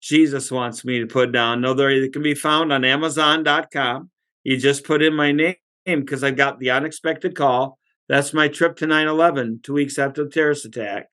Jesus 0.00 0.50
wants 0.50 0.84
me 0.84 1.00
to 1.00 1.06
put 1.06 1.32
down. 1.32 1.60
No, 1.60 1.74
they 1.74 2.08
can 2.08 2.22
be 2.22 2.34
found 2.34 2.72
on 2.72 2.84
Amazon.com. 2.84 4.10
You 4.44 4.56
just 4.56 4.84
put 4.84 5.02
in 5.02 5.14
my 5.14 5.32
name 5.32 5.56
because 5.86 6.22
I 6.22 6.30
got 6.30 6.58
the 6.58 6.70
unexpected 6.70 7.34
call. 7.34 7.78
That's 8.08 8.32
my 8.32 8.48
trip 8.48 8.76
to 8.76 8.86
9 8.86 9.06
11, 9.06 9.60
two 9.62 9.74
weeks 9.74 9.98
after 9.98 10.24
the 10.24 10.30
terrorist 10.30 10.64
attack. 10.64 11.08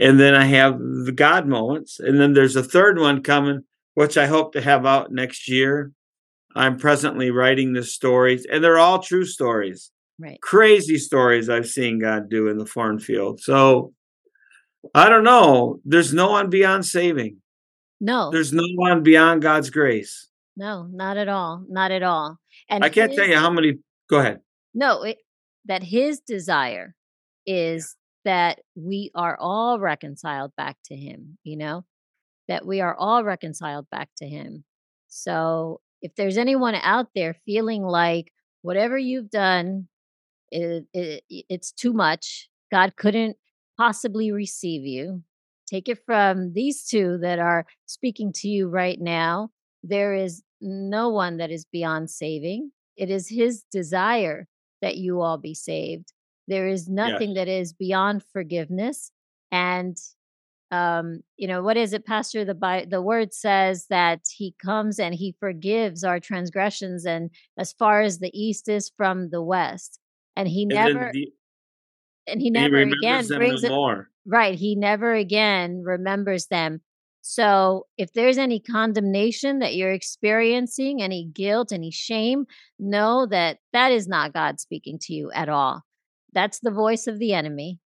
And 0.00 0.18
then 0.18 0.34
I 0.34 0.44
have 0.44 0.78
the 0.78 1.12
God 1.14 1.46
moments. 1.46 2.00
And 2.00 2.18
then 2.18 2.32
there's 2.32 2.56
a 2.56 2.62
third 2.62 2.98
one 2.98 3.22
coming, 3.22 3.62
which 3.94 4.16
I 4.16 4.26
hope 4.26 4.52
to 4.52 4.62
have 4.62 4.86
out 4.86 5.12
next 5.12 5.48
year. 5.48 5.92
I'm 6.54 6.78
presently 6.78 7.30
writing 7.30 7.72
the 7.72 7.82
stories, 7.82 8.46
and 8.50 8.62
they're 8.62 8.78
all 8.78 8.98
true 8.98 9.24
stories 9.24 9.90
Right. 10.18 10.40
crazy 10.40 10.98
stories 10.98 11.48
I've 11.48 11.68
seen 11.68 11.98
God 11.98 12.28
do 12.28 12.46
in 12.48 12.58
the 12.58 12.66
foreign 12.66 12.98
field. 12.98 13.40
So 13.40 13.92
I 14.94 15.08
don't 15.08 15.24
know. 15.24 15.80
There's 15.84 16.12
no 16.12 16.30
one 16.30 16.50
beyond 16.50 16.84
saving. 16.84 17.41
No. 18.02 18.32
There's 18.32 18.52
no 18.52 18.64
one 18.74 19.04
beyond 19.04 19.42
God's 19.42 19.70
grace. 19.70 20.28
no, 20.56 20.88
not 20.92 21.16
at 21.16 21.28
all. 21.28 21.64
Not 21.68 21.92
at 21.92 22.02
all. 22.02 22.38
And 22.68 22.84
I 22.84 22.88
can't 22.88 23.14
tell 23.14 23.26
you 23.26 23.36
how 23.36 23.48
many. 23.48 23.78
Go 24.10 24.18
ahead. 24.18 24.40
No, 24.74 25.04
it, 25.04 25.18
that 25.66 25.84
his 25.84 26.18
desire 26.20 26.96
is 27.46 27.96
that 28.24 28.58
we 28.74 29.10
are 29.14 29.36
all 29.40 29.78
reconciled 29.78 30.52
back 30.56 30.76
to 30.86 30.96
him, 30.96 31.38
you 31.44 31.56
know, 31.56 31.84
that 32.48 32.66
we 32.66 32.80
are 32.80 32.96
all 32.96 33.22
reconciled 33.22 33.86
back 33.90 34.08
to 34.18 34.26
him. 34.26 34.64
So 35.08 35.80
if 36.02 36.14
there's 36.16 36.36
anyone 36.38 36.74
out 36.74 37.06
there 37.14 37.36
feeling 37.46 37.82
like 37.82 38.32
whatever 38.62 38.98
you've 38.98 39.30
done, 39.30 39.88
it, 40.50 40.86
it, 40.92 41.22
it's 41.28 41.70
too 41.70 41.92
much, 41.92 42.48
God 42.70 42.96
couldn't 42.96 43.36
possibly 43.78 44.32
receive 44.32 44.84
you, 44.84 45.22
take 45.72 45.88
it 45.88 45.98
from 46.04 46.52
these 46.52 46.84
two 46.84 47.18
that 47.18 47.38
are 47.38 47.64
speaking 47.86 48.32
to 48.34 48.48
you 48.48 48.68
right 48.68 49.00
now. 49.00 49.50
There 49.82 50.14
is 50.14 50.42
no 50.60 51.08
one 51.08 51.38
that 51.38 51.50
is 51.50 51.64
beyond 51.64 52.10
saving. 52.10 52.70
It 52.96 53.10
is 53.10 53.28
his 53.28 53.64
desire 53.72 54.46
that 54.82 54.96
you 54.96 55.20
all 55.22 55.38
be 55.38 55.54
saved. 55.54 56.12
There 56.46 56.68
is 56.68 56.88
nothing 56.88 57.30
that 57.34 57.48
is 57.48 57.72
beyond 57.72 58.22
forgiveness. 58.32 59.10
And 59.50 59.96
um, 60.70 61.20
you 61.36 61.46
know, 61.48 61.62
what 61.62 61.76
is 61.76 61.92
it, 61.92 62.06
Pastor? 62.06 62.44
The 62.44 62.86
the 62.88 63.02
word 63.02 63.34
says 63.34 63.86
that 63.90 64.20
he 64.34 64.54
comes 64.64 64.98
and 64.98 65.14
he 65.14 65.36
forgives 65.38 66.02
our 66.02 66.18
transgressions 66.18 67.04
and 67.04 67.30
as 67.58 67.72
far 67.74 68.00
as 68.00 68.18
the 68.18 68.30
east 68.32 68.68
is 68.68 68.90
from 68.96 69.28
the 69.30 69.42
west. 69.42 69.98
And 70.34 70.48
he 70.48 70.62
And 70.62 70.70
never 70.70 71.10
the- 71.12 71.32
and 72.26 72.40
he 72.40 72.46
he 72.46 72.50
never 72.50 72.76
remembers 72.76 73.30
again 73.30 73.38
brings 73.38 73.62
no 73.62 73.68
it 73.68 73.70
more. 73.70 74.08
Right. 74.26 74.58
He 74.58 74.76
never 74.76 75.14
again 75.14 75.82
remembers 75.84 76.46
them. 76.46 76.80
So 77.22 77.86
if 77.96 78.12
there's 78.12 78.38
any 78.38 78.58
condemnation 78.58 79.60
that 79.60 79.76
you're 79.76 79.92
experiencing, 79.92 81.02
any 81.02 81.24
guilt, 81.24 81.72
any 81.72 81.90
shame, 81.90 82.46
know 82.78 83.26
that 83.26 83.58
that 83.72 83.92
is 83.92 84.08
not 84.08 84.32
God 84.32 84.60
speaking 84.60 84.98
to 85.02 85.14
you 85.14 85.30
at 85.32 85.48
all. 85.48 85.82
That's 86.32 86.58
the 86.60 86.72
voice 86.72 87.06
of 87.06 87.18
the 87.18 87.32
enemy. 87.32 87.78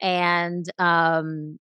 And, 0.00 0.66
um, 0.78 1.58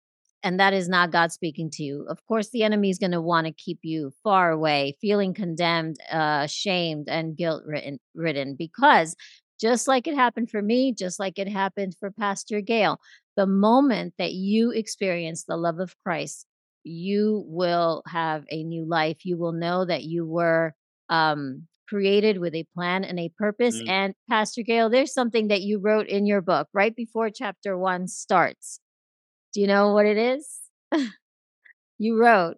and 0.44 0.60
that 0.60 0.74
is 0.74 0.88
not 0.88 1.12
God 1.12 1.32
speaking 1.32 1.72
to 1.72 1.84
you. 1.84 2.06
Of 2.08 2.24
course, 2.28 2.52
the 2.52 2.62
enemy 2.62 2.92
is 2.92 3.00
going 3.00 3.14
to 3.14 3.22
want 3.22 3.48
to 3.48 3.54
keep 3.54 3.80
you 3.82 4.12
far 4.24 4.52
away, 4.52 4.96
feeling 5.02 5.34
condemned, 5.34 5.98
uh, 6.12 6.46
shamed, 6.46 7.10
and 7.10 7.36
guilt 7.36 7.64
ridden 8.14 8.56
because 8.56 9.16
just 9.60 9.88
like 9.88 10.08
it 10.08 10.16
happened 10.16 10.50
for 10.50 10.62
me, 10.62 10.94
just 10.94 11.20
like 11.20 11.40
it 11.40 11.48
happened 11.48 11.96
for 12.00 12.12
Pastor 12.12 12.62
Gale, 12.62 13.00
the 13.36 13.46
moment 13.46 14.14
that 14.18 14.34
you 14.34 14.72
experience 14.72 15.44
the 15.44 15.58
love 15.58 15.80
of 15.80 15.96
Christ, 16.04 16.46
you 16.84 17.44
will 17.48 18.04
have 18.08 18.46
a 18.50 18.64
new 18.64 18.86
life. 18.86 19.26
You 19.26 19.38
will 19.38 19.54
know 19.54 19.86
that 19.86 20.04
you 20.04 20.26
were 20.26 20.74
um, 21.10 21.68
created 21.88 22.40
with 22.40 22.56
a 22.56 22.68
plan 22.74 23.04
and 23.04 23.20
a 23.20 23.32
purpose. 23.38 23.82
Mm. 23.82 23.90
And 23.90 24.14
Pastor 24.30 24.62
Gale, 24.62 24.90
there's 24.90 25.14
something 25.14 25.48
that 25.48 25.62
you 25.62 25.80
wrote 25.80 26.08
in 26.08 26.26
your 26.26 26.42
book 26.42 26.68
right 26.74 26.96
before 26.96 27.30
chapter 27.30 27.78
one 27.78 28.08
starts. 28.08 28.80
Do 29.54 29.62
you 29.62 29.68
know 29.68 29.94
what 29.94 30.06
it 30.06 30.18
is? 30.18 30.60
you 31.98 32.20
wrote, 32.20 32.58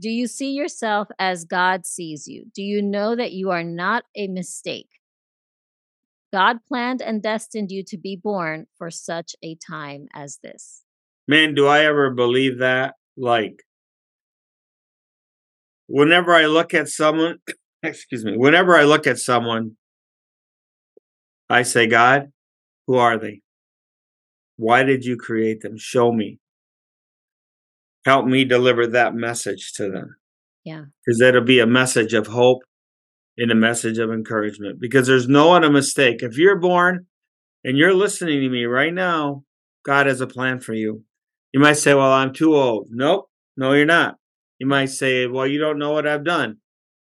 Do 0.00 0.10
you 0.10 0.26
see 0.26 0.52
yourself 0.52 1.08
as 1.18 1.44
God 1.44 1.86
sees 1.86 2.26
you? 2.26 2.44
Do 2.54 2.62
you 2.62 2.82
know 2.82 3.14
that 3.16 3.32
you 3.32 3.50
are 3.50 3.64
not 3.64 4.04
a 4.16 4.26
mistake? 4.28 4.88
God 6.32 6.58
planned 6.66 7.02
and 7.02 7.22
destined 7.22 7.70
you 7.70 7.84
to 7.88 7.98
be 7.98 8.16
born 8.16 8.66
for 8.78 8.90
such 8.90 9.36
a 9.44 9.56
time 9.56 10.06
as 10.14 10.38
this. 10.42 10.82
Man, 11.28 11.54
do 11.54 11.66
I 11.66 11.84
ever 11.84 12.10
believe 12.10 12.58
that? 12.58 12.94
Like, 13.16 13.62
whenever 15.86 16.34
I 16.34 16.46
look 16.46 16.72
at 16.72 16.88
someone, 16.88 17.38
excuse 17.82 18.24
me, 18.24 18.36
whenever 18.36 18.76
I 18.76 18.84
look 18.84 19.06
at 19.06 19.18
someone, 19.18 19.72
I 21.50 21.62
say, 21.62 21.86
God, 21.86 22.32
who 22.86 22.96
are 22.96 23.18
they? 23.18 23.42
Why 24.56 24.84
did 24.84 25.04
you 25.04 25.16
create 25.16 25.60
them? 25.60 25.76
Show 25.76 26.12
me. 26.12 26.38
Help 28.06 28.26
me 28.26 28.44
deliver 28.44 28.86
that 28.86 29.14
message 29.14 29.72
to 29.74 29.90
them. 29.90 30.16
Yeah. 30.64 30.84
Because 31.04 31.18
that'll 31.20 31.42
be 31.42 31.60
a 31.60 31.66
message 31.66 32.14
of 32.14 32.26
hope 32.28 32.62
and 33.38 33.50
a 33.50 33.54
message 33.54 33.98
of 33.98 34.10
encouragement. 34.10 34.80
Because 34.80 35.06
there's 35.06 35.28
no 35.28 35.48
one 35.48 35.64
a 35.64 35.70
mistake. 35.70 36.22
If 36.22 36.36
you're 36.36 36.58
born 36.58 37.06
and 37.64 37.76
you're 37.76 37.94
listening 37.94 38.40
to 38.40 38.48
me 38.48 38.64
right 38.64 38.92
now, 38.92 39.44
God 39.84 40.06
has 40.06 40.20
a 40.20 40.26
plan 40.26 40.60
for 40.60 40.74
you. 40.74 41.04
You 41.52 41.60
might 41.60 41.74
say, 41.74 41.94
Well, 41.94 42.12
I'm 42.12 42.32
too 42.32 42.54
old. 42.54 42.88
Nope. 42.90 43.28
No, 43.56 43.72
you're 43.72 43.84
not. 43.84 44.16
You 44.58 44.66
might 44.66 44.90
say, 44.90 45.26
Well, 45.26 45.46
you 45.46 45.58
don't 45.58 45.78
know 45.78 45.92
what 45.92 46.06
I've 46.06 46.24
done. 46.24 46.58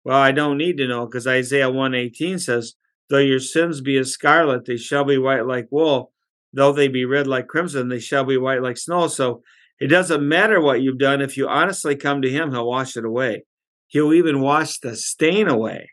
Well, 0.04 0.18
I 0.18 0.32
don't 0.32 0.58
need 0.58 0.76
to 0.78 0.88
know 0.88 1.06
because 1.06 1.26
Isaiah 1.26 1.70
118 1.70 2.38
says, 2.38 2.74
Though 3.08 3.18
your 3.18 3.40
sins 3.40 3.80
be 3.80 3.96
as 3.98 4.10
scarlet, 4.10 4.64
they 4.64 4.76
shall 4.76 5.04
be 5.04 5.18
white 5.18 5.46
like 5.46 5.68
wool. 5.70 6.12
Though 6.52 6.72
they 6.72 6.88
be 6.88 7.04
red 7.04 7.26
like 7.26 7.48
crimson, 7.48 7.88
they 7.88 7.98
shall 7.98 8.24
be 8.24 8.36
white 8.36 8.62
like 8.62 8.76
snow. 8.76 9.08
So 9.08 9.42
it 9.80 9.88
doesn't 9.88 10.26
matter 10.26 10.60
what 10.60 10.82
you've 10.82 10.98
done. 10.98 11.20
If 11.20 11.36
you 11.36 11.48
honestly 11.48 11.96
come 11.96 12.22
to 12.22 12.30
Him, 12.30 12.50
He'll 12.50 12.68
wash 12.68 12.96
it 12.96 13.04
away. 13.04 13.44
He'll 13.88 14.12
even 14.12 14.40
wash 14.40 14.78
the 14.78 14.96
stain 14.96 15.48
away. 15.48 15.90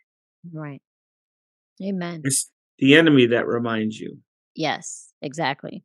Right. 0.52 0.82
Amen. 1.84 2.22
It's 2.24 2.50
the 2.80 2.96
enemy 2.96 3.28
that 3.28 3.48
reminds 3.48 4.00
you. 4.00 4.18
Yes, 4.56 5.14
exactly. 5.22 5.84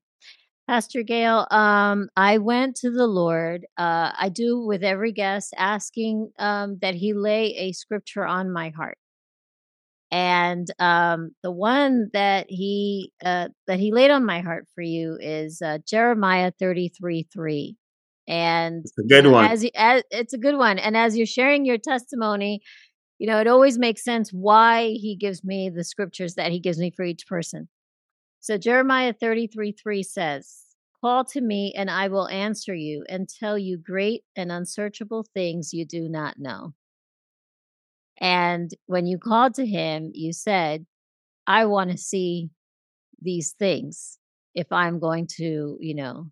Pastor 0.68 1.02
Gale, 1.02 1.46
um, 1.52 2.08
I 2.16 2.38
went 2.38 2.74
to 2.76 2.90
the 2.90 3.06
Lord. 3.06 3.66
Uh, 3.78 4.10
I 4.18 4.28
do 4.28 4.58
with 4.58 4.82
every 4.82 5.12
guest, 5.12 5.54
asking 5.56 6.32
um, 6.38 6.78
that 6.82 6.94
He 6.94 7.12
lay 7.12 7.54
a 7.54 7.72
scripture 7.72 8.26
on 8.26 8.52
my 8.52 8.70
heart. 8.70 8.98
And 10.10 10.66
um, 10.78 11.30
the 11.42 11.52
one 11.52 12.10
that 12.14 12.46
He 12.48 13.12
uh, 13.24 13.48
that 13.68 13.78
He 13.78 13.92
laid 13.92 14.10
on 14.10 14.24
my 14.24 14.40
heart 14.40 14.66
for 14.74 14.82
you 14.82 15.16
is 15.20 15.62
uh, 15.62 15.78
Jeremiah 15.86 16.50
thirty 16.58 16.88
three 16.88 17.28
three. 17.32 17.76
And 18.26 18.84
it's 18.84 18.98
a 18.98 19.04
good 19.04 19.30
one. 19.30 19.44
As, 19.44 19.64
as 19.76 20.02
it's 20.10 20.32
a 20.32 20.38
good 20.38 20.56
one. 20.56 20.80
And 20.80 20.96
as 20.96 21.16
you're 21.16 21.26
sharing 21.26 21.64
your 21.64 21.78
testimony, 21.78 22.60
you 23.18 23.26
know 23.26 23.40
it 23.40 23.46
always 23.46 23.78
makes 23.78 24.04
sense 24.04 24.30
why 24.30 24.88
He 24.88 25.16
gives 25.16 25.44
me 25.44 25.70
the 25.70 25.84
scriptures 25.84 26.34
that 26.34 26.52
He 26.52 26.60
gives 26.60 26.78
me 26.78 26.90
for 26.90 27.04
each 27.04 27.26
person. 27.26 27.68
So 28.40 28.58
Jeremiah 28.58 29.12
33 29.12 29.72
3 29.72 30.02
says, 30.02 30.66
Call 31.00 31.24
to 31.26 31.40
me, 31.40 31.72
and 31.76 31.90
I 31.90 32.08
will 32.08 32.28
answer 32.28 32.74
you 32.74 33.04
and 33.08 33.28
tell 33.28 33.58
you 33.58 33.76
great 33.76 34.24
and 34.34 34.50
unsearchable 34.50 35.26
things 35.34 35.74
you 35.74 35.84
do 35.84 36.08
not 36.08 36.38
know. 36.38 36.74
And 38.18 38.70
when 38.86 39.06
you 39.06 39.18
called 39.18 39.54
to 39.54 39.66
him, 39.66 40.10
you 40.14 40.32
said, 40.32 40.86
I 41.46 41.66
want 41.66 41.90
to 41.90 41.98
see 41.98 42.50
these 43.20 43.52
things 43.52 44.18
if 44.54 44.72
I'm 44.72 44.98
going 44.98 45.26
to, 45.36 45.76
you 45.80 45.94
know, 45.94 46.30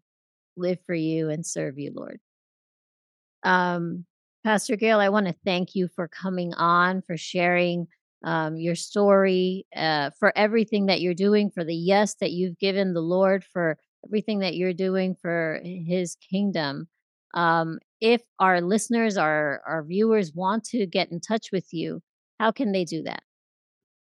live 0.57 0.79
for 0.87 0.95
you 0.95 1.31
and 1.31 1.45
serve 1.45 1.79
you, 1.79 1.93
Lord. 1.95 2.21
Um, 3.43 4.07
Pastor 4.45 4.77
Gale, 4.77 5.01
I 5.01 5.09
want 5.09 5.27
to 5.27 5.35
thank 5.45 5.75
you 5.75 5.89
for 5.89 6.07
coming 6.07 6.53
on, 6.53 7.01
for 7.01 7.17
sharing 7.17 7.89
um, 8.23 8.57
your 8.57 8.75
story, 8.75 9.67
uh, 9.75 10.11
for 10.19 10.37
everything 10.37 10.87
that 10.87 11.01
you're 11.01 11.15
doing, 11.15 11.51
for 11.51 11.65
the 11.65 11.75
yes 11.75 12.15
that 12.17 12.33
you've 12.33 12.59
given 12.59 12.93
the 12.93 13.01
Lord, 13.01 13.43
for 13.43 13.79
everything 14.07 14.41
that 14.41 14.55
you're 14.55 14.75
doing 14.75 15.15
for 15.15 15.61
His 15.65 16.17
kingdom. 16.17 16.89
Um, 17.33 17.79
if 18.03 18.21
our 18.39 18.61
listeners, 18.61 19.17
our 19.17 19.63
our 19.67 19.83
viewers 19.83 20.35
want 20.35 20.65
to 20.67 20.85
get 20.85 21.11
in 21.11 21.21
touch 21.21 21.51
with 21.51 21.73
you, 21.73 22.03
how 22.39 22.53
can 22.53 22.73
they 22.73 22.85
do 22.85 23.03
that? 23.05 23.23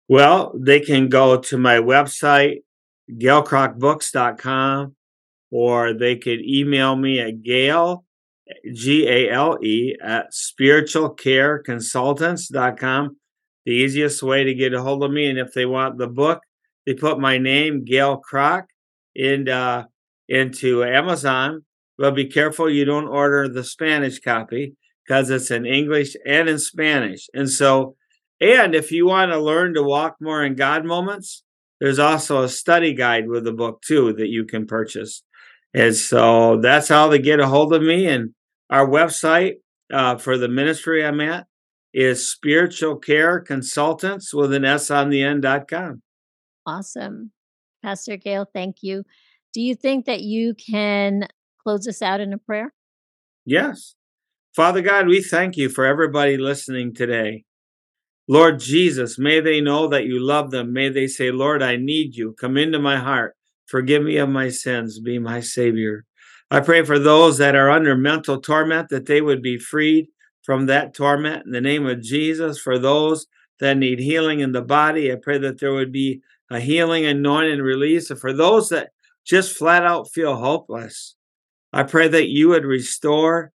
Well, 0.08 0.54
they 0.56 0.80
can 0.80 1.10
go 1.10 1.38
to 1.38 1.58
my 1.58 1.78
website, 1.78 2.63
galekragtbooks.com, 3.12 4.96
or 5.52 5.94
they 5.94 6.15
could 6.18 6.42
email 6.42 6.96
me 6.96 7.20
at 7.20 7.42
gale, 7.42 8.06
G 8.74 9.08
A 9.08 9.30
L 9.32 9.58
E, 9.64 9.96
at 10.02 10.32
spiritualcareconsultants.com 10.32 13.16
the 13.70 13.76
easiest 13.76 14.24
way 14.24 14.44
to 14.44 14.56
get 14.56 14.74
a 14.74 14.82
hold 14.82 15.04
of 15.04 15.12
me. 15.12 15.30
And 15.30 15.38
if 15.38 15.54
they 15.54 15.68
want 15.68 16.00
the 16.00 16.08
book, 16.08 16.42
they 16.88 16.96
put 16.96 17.20
my 17.20 17.38
name, 17.38 17.86
Gale 17.86 18.20
Kragt, 18.20 18.66
in, 19.16 19.48
uh, 19.48 19.86
into 20.28 20.84
Amazon. 20.84 21.64
But 21.98 22.16
be 22.16 22.26
careful 22.26 22.68
you 22.68 22.84
don't 22.84 23.08
order 23.08 23.48
the 23.48 23.64
Spanish 23.64 24.20
copy 24.20 24.76
because 25.06 25.30
it's 25.30 25.52
in 25.52 25.68
English 25.68 26.16
and 26.26 26.50
in 26.50 26.58
Spanish. 26.58 27.28
And 27.36 27.48
so, 27.48 27.96
and 28.42 28.74
if 28.74 28.92
you 28.92 29.06
want 29.06 29.32
to 29.32 29.40
learn 29.40 29.76
to 29.76 29.84
walk 29.84 30.16
more 30.20 30.44
in 30.44 30.56
God 30.56 30.84
moments, 30.84 31.44
there's 31.80 32.00
also 32.00 32.42
a 32.42 32.50
study 32.50 32.94
guide 32.94 33.28
with 33.28 33.44
the 33.44 33.52
book 33.52 33.82
too 33.82 34.14
that 34.14 34.30
you 34.30 34.46
can 34.46 34.66
purchase. 34.66 35.24
And 35.74 35.96
so 35.96 36.60
that's 36.60 36.88
how 36.88 37.10
they 37.10 37.20
get 37.20 37.40
a 37.40 37.48
hold 37.48 37.74
of 37.74 37.84
me. 37.84 38.08
And 38.08 38.34
our 38.69 38.88
website 38.88 39.55
uh, 39.91 40.17
for 40.17 40.38
the 40.38 40.47
ministry 40.47 41.05
I'm 41.05 41.21
at 41.21 41.47
is 41.93 42.32
spiritual 42.32 42.97
care 42.97 43.39
consultants 43.39 44.34
with 44.34 44.53
an 44.53 44.65
S 44.65 44.91
on 44.91 45.10
the 45.10 45.23
end 45.23 45.41
dot 45.41 45.67
com. 45.67 46.01
Awesome. 46.65 47.32
Pastor 47.84 48.17
Gale, 48.17 48.45
thank 48.53 48.77
you. 48.82 49.03
Do 49.53 49.62
you 49.62 49.73
think 49.73 50.05
that 50.05 50.21
you 50.21 50.53
can 50.53 51.27
close 51.63 51.88
us 51.88 52.01
out 52.01 52.21
in 52.21 52.34
a 52.34 52.38
prayer? 52.38 52.73
Yes. 53.45 53.95
Father 54.55 54.82
God, 54.82 55.08
we 55.08 55.23
thank 55.23 55.58
you 55.58 55.69
for 55.69 55.86
everybody 55.86 56.38
listening 56.38 56.93
today. 56.93 57.45
Lord 58.27 58.60
Jesus, 58.60 59.17
may 59.17 59.39
they 59.39 59.60
know 59.60 59.88
that 59.88 60.05
you 60.05 60.19
love 60.23 60.51
them. 60.51 60.71
May 60.71 60.89
they 60.89 61.08
say, 61.08 61.32
Lord, 61.32 61.63
I 61.63 61.77
need 61.77 62.15
you. 62.15 62.36
Come 62.39 62.58
into 62.58 62.77
my 62.77 62.97
heart. 62.97 63.36
Forgive 63.65 64.03
me 64.03 64.17
of 64.17 64.29
my 64.29 64.49
sins. 64.49 64.99
Be 64.99 65.17
my 65.17 65.39
Savior. 65.39 66.05
I 66.52 66.62
pray 66.62 66.84
for 66.84 66.98
those 66.98 67.38
that 67.38 67.56
are 67.56 67.70
under 67.70 67.96
mental 67.96 68.42
torment 68.42 68.90
that 68.90 69.06
they 69.06 69.22
would 69.22 69.42
be 69.42 69.58
freed 69.58 70.08
from 70.44 70.66
that 70.66 70.94
torment 70.94 71.46
in 71.46 71.52
the 71.52 71.62
name 71.62 71.86
of 71.86 72.02
Jesus. 72.02 72.60
For 72.60 72.80
those 72.80 73.28
that 73.60 73.78
need 73.78 74.00
healing 74.00 74.40
in 74.40 74.52
the 74.52 74.62
body, 74.62 75.12
I 75.12 75.16
pray 75.16 75.38
that 75.38 75.60
there 75.60 75.74
would 75.74 75.92
be 75.92 76.22
a 76.50 76.60
healing, 76.60 77.06
anointing, 77.06 77.60
release. 77.60 78.10
And 78.10 78.20
for 78.20 78.34
those 78.34 78.70
that 78.70 78.90
just 79.26 79.56
flat 79.56 79.86
out 79.86 80.12
feel 80.12 80.36
hopeless, 80.36 81.16
I 81.72 81.84
pray 81.84 82.08
that 82.08 82.30
you 82.30 82.50
would 82.50 82.66
restore 82.66 83.52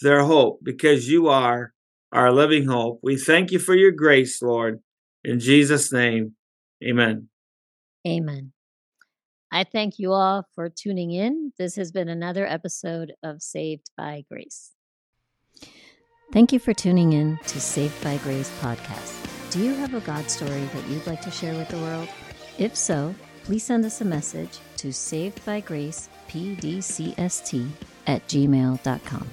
their 0.00 0.24
hope 0.24 0.60
because 0.62 1.08
you 1.08 1.28
are 1.28 1.74
our 2.12 2.32
living 2.32 2.66
hope. 2.66 3.00
We 3.02 3.16
thank 3.18 3.50
you 3.50 3.58
for 3.58 3.74
your 3.74 3.90
grace, 3.90 4.40
Lord. 4.40 4.80
In 5.24 5.40
Jesus' 5.40 5.92
name, 5.92 6.34
amen. 6.82 7.28
Amen. 8.06 8.52
I 9.50 9.64
thank 9.64 9.98
you 9.98 10.12
all 10.12 10.46
for 10.54 10.68
tuning 10.68 11.10
in. 11.10 11.52
This 11.58 11.74
has 11.76 11.90
been 11.90 12.08
another 12.08 12.46
episode 12.46 13.14
of 13.22 13.40
Saved 13.42 13.90
by 13.96 14.24
Grace. 14.30 14.72
Thank 16.32 16.52
you 16.52 16.58
for 16.58 16.74
tuning 16.74 17.14
in 17.14 17.38
to 17.46 17.58
Saved 17.60 18.04
by 18.04 18.18
Grace 18.18 18.50
podcast. 18.60 19.50
Do 19.50 19.60
you 19.60 19.72
have 19.74 19.94
a 19.94 20.00
God 20.00 20.30
story 20.30 20.68
that 20.74 20.86
you'd 20.88 21.06
like 21.06 21.22
to 21.22 21.30
share 21.30 21.54
with 21.54 21.68
the 21.68 21.78
world? 21.78 22.08
If 22.58 22.76
so, 22.76 23.14
please 23.44 23.64
send 23.64 23.86
us 23.86 24.02
a 24.02 24.04
message 24.04 24.58
to 24.76 24.88
savedbygracepdcst 24.88 27.68
at 28.06 28.28
gmail.com. 28.28 29.28